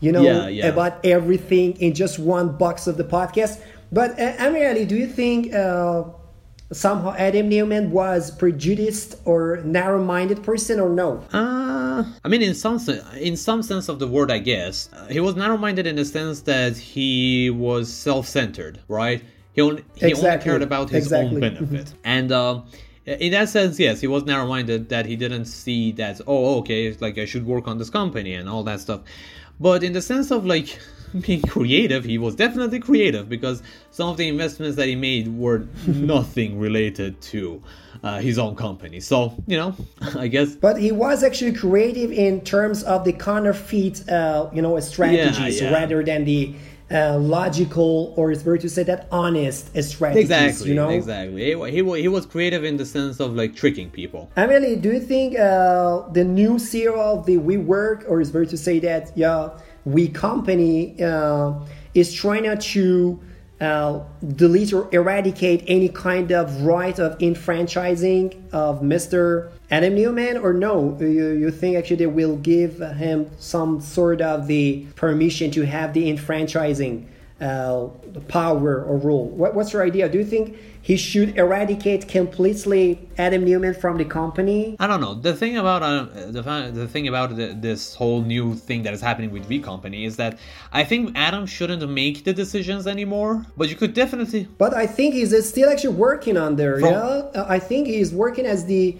[0.00, 0.66] you know, Yeah, yeah.
[0.68, 3.60] about everything in just one box of the podcast.
[3.92, 6.04] But uh, Amir Ali, do you think uh,
[6.72, 11.22] somehow Adam Neumann was prejudiced or narrow-minded person or no?
[11.32, 12.78] Uh, I mean, in some
[13.18, 16.40] in some sense of the word, I guess uh, he was narrow-minded in the sense
[16.42, 19.22] that he was self-centered, right?
[19.52, 21.36] He only he only cared about his Exactly.
[21.36, 22.66] own benefit, and um,
[23.06, 26.20] in that sense, yes, he was narrow-minded that he didn't see that.
[26.26, 29.00] Oh, okay, like I should work on this company and all that stuff.
[29.58, 30.78] But in the sense of like
[31.26, 35.66] being creative, he was definitely creative because some of the investments that he made were
[35.86, 37.62] nothing related to
[38.02, 39.00] uh, his own company.
[39.00, 39.74] So you know,
[40.16, 44.78] I guess But he was actually creative in terms of the counterfeit, uh, you know,
[44.80, 45.72] strategies yeah.
[45.72, 46.54] rather than the
[46.90, 50.30] uh, logical or it's better to say that honest strategies.
[50.30, 50.68] Exactly.
[50.68, 50.88] You know.
[50.90, 51.44] Exactly.
[51.44, 54.30] He, he, he was creative in the sense of like tricking people.
[54.36, 58.56] Emily, do you think uh, the new CEO of the WeWork, or is better to
[58.56, 59.50] say that, yeah,
[59.86, 61.54] We Company uh,
[61.94, 63.20] is trying to
[63.60, 64.00] uh,
[64.34, 69.50] delete or eradicate any kind of right of enfranchising of Mr.
[69.70, 70.96] Adam Neumann, or no?
[71.00, 75.94] You, you think actually they will give him some sort of the permission to have
[75.94, 77.08] the enfranchising
[77.40, 77.88] uh,
[78.28, 79.28] power or rule?
[79.28, 80.08] What, what's your idea?
[80.08, 84.76] Do you think he should eradicate completely Adam Neumann from the company?
[84.78, 85.14] I don't know.
[85.14, 89.00] The thing about uh, the the thing about the, this whole new thing that is
[89.00, 90.38] happening with V Company is that
[90.72, 93.44] I think Adam shouldn't make the decisions anymore.
[93.56, 96.78] But you could definitely But I think he's still actually working on there.
[96.80, 98.96] From- yeah, Uh, I think he's working as the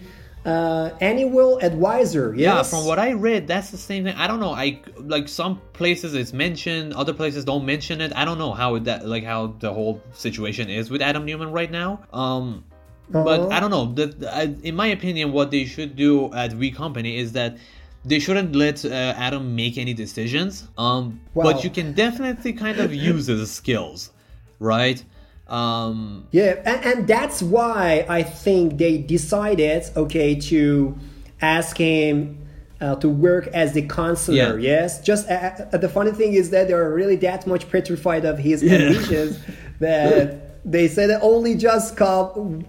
[0.47, 2.33] uh, annual advisor.
[2.35, 2.41] Yes.
[2.45, 4.15] Yeah, from what I read, that's the same thing.
[4.15, 4.53] I don't know.
[4.53, 8.11] I like some places it's mentioned, other places don't mention it.
[8.15, 11.69] I don't know how that like how the whole situation is with Adam Neumann right
[11.69, 11.91] now.
[12.13, 12.63] Um,
[13.09, 13.49] but Uh-huh.
[13.55, 13.85] I don't know.
[13.93, 17.57] The, the- I, in my opinion, what they should do at We Company is that
[18.05, 18.89] they shouldn't let uh,
[19.27, 20.67] Adam make any decisions.
[20.77, 24.11] Um, but you can definitely kind of use his skills,
[24.59, 25.03] right?
[25.49, 30.95] Um, Yeah, and, and that's why I think they decided, okay, to
[31.41, 32.39] ask him
[32.81, 34.59] uh, to work as the counselor.
[34.59, 34.79] Yeah.
[34.81, 38.37] Yes, just uh, uh, the funny thing is that they're really that much petrified of
[38.37, 38.73] his Yeah.
[38.73, 39.39] ambitions
[39.79, 42.65] that they said that only just come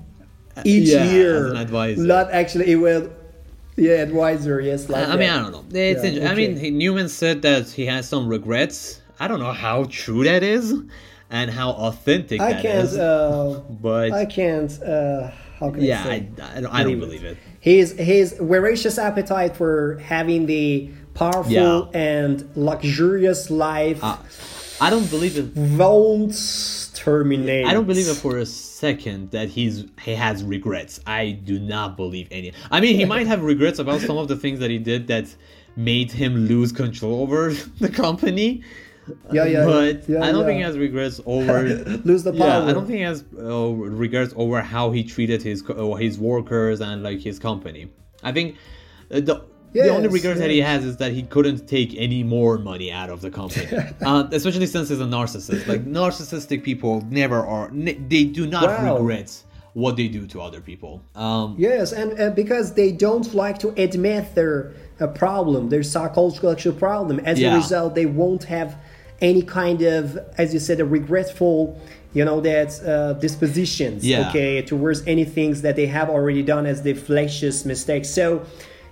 [0.65, 2.03] each Yeah, year, as an advisor.
[2.03, 3.11] not actually it will.
[3.77, 4.61] Yeah, advisor.
[4.61, 5.39] Yes, like I mean, that.
[5.39, 5.65] I don't know.
[5.79, 9.01] It's Yeah, inter- I mean, Neumann said that he has some regrets.
[9.21, 10.75] I don't know how true that is
[11.31, 12.85] and how authentic I that can't.
[12.85, 12.97] is.
[12.97, 14.71] Uh, but I can't.
[14.83, 16.29] Uh, how can yeah, I say?
[16.41, 17.37] I, I don't, I don't believe it.
[17.61, 21.83] His his voracious appetite for having the powerful Yeah.
[21.95, 24.17] and luxurious life Uh,
[24.81, 25.57] I don't believe it.
[25.57, 27.67] won't terminate.
[27.67, 31.01] I don't believe it for a second that he's he has regrets.
[31.07, 32.53] I do not believe any.
[32.71, 35.27] I mean, he might have regrets about some of the things that he did that
[35.77, 38.63] made him lose control over the company.
[39.33, 41.63] Yeah, yeah, But yeah, I don't think he has regrets over
[42.05, 42.47] Lose the power.
[42.47, 42.67] Yeah.
[42.67, 46.81] I don't think he has uh, regrets over how he treated his uh, his workers
[46.81, 47.91] and like his company.
[48.23, 48.57] I think
[49.11, 52.23] uh, the the only Yes, regrets that he has is that he couldn't take any
[52.23, 53.67] more money out of the company.
[54.03, 55.67] uh, especially since he's a narcissist.
[55.67, 57.71] Like narcissistic people never are.
[57.73, 58.97] They do not Wow.
[58.99, 59.31] regret
[59.75, 61.03] what they do to other people.
[61.15, 66.73] Um, Yes, and uh, because they don't like to admit their uh, problem, their psychological
[66.73, 67.21] problem.
[67.21, 68.77] As a result, they won't have
[69.21, 71.81] any kind of, as you said, a regretful,
[72.15, 74.07] you know, that uh, dispositions.
[74.07, 74.29] Yeah.
[74.29, 78.09] Okay, towards any things that they have already done as the fleshless mistakes.
[78.11, 78.45] So,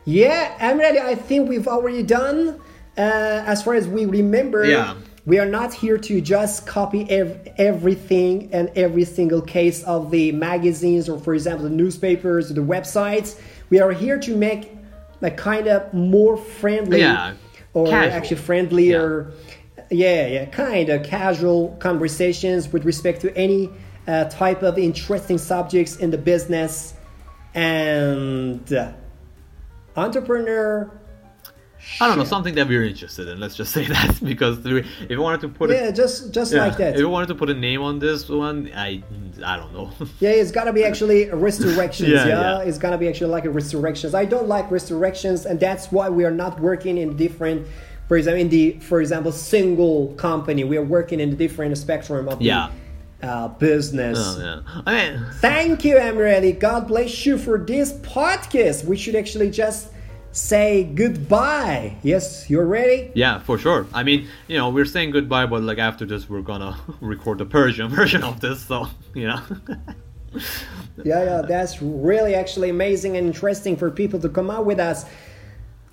[0.04, 0.98] yeah, I'm ready.
[0.98, 2.60] I think we've already done.
[2.98, 4.94] Uh, as far as we remember, Yeah.
[5.26, 10.32] we are not here to just copy ev- everything and every single case of the
[10.32, 13.38] magazines or, for example, the newspapers or the websites.
[13.70, 14.70] We are here to make
[15.22, 17.32] a kind of more friendly Yeah,
[17.74, 18.12] or casual.
[18.16, 19.54] actually friendlier, yeah,
[19.90, 23.70] yeah, yeah, kind of casual conversations with respect to any
[24.06, 26.94] uh, type of interesting subjects in the business
[27.54, 28.92] and uh,
[29.96, 30.90] entrepreneur.
[32.00, 33.38] I don't know something that we're interested in.
[33.38, 36.66] Let's just say that because if you wanted to put Yeah, it, just just yeah,
[36.66, 36.94] like that.
[36.94, 39.02] if you wanted to put a name on this one, I
[39.44, 39.90] I don't know.
[40.20, 42.08] Yeah, it's gotta be actually resurrections.
[42.08, 42.62] Yeah, yeah, yeah.
[42.62, 44.14] it's gotta be actually like a resurrections.
[44.14, 47.66] I don't like resurrections, and that's why we are not working in different.
[48.08, 52.28] For example, in the for example single company, we are working in the different spectrum
[52.28, 52.70] of Yeah.
[53.20, 54.18] the uh, business.
[54.20, 54.80] Oh, yeah.
[54.86, 56.52] I mean, Thank you, Amir Ali.
[56.52, 58.84] God bless you for this podcast.
[58.84, 59.88] We should actually just
[60.32, 61.96] say goodbye.
[62.02, 63.10] Yes, you're ready.
[63.14, 63.86] Yeah, for sure.
[63.94, 67.46] I mean, you know, we're saying goodbye, but like after this, we're gonna record the
[67.46, 69.40] Persian version of this, so you know.
[71.04, 75.06] Yeah, yeah, that's really actually amazing and interesting for people to come out with us.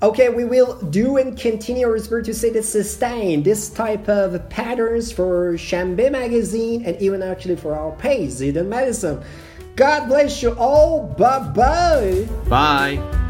[0.03, 4.49] Okay, we will do and continue, or spirit to say that sustain this type of
[4.49, 9.23] patterns for Shambe magazine and even actually for our page, Zidane Medicine.
[9.77, 11.03] God bless you all.
[11.17, 12.27] Bye bye.
[12.49, 13.29] Bye.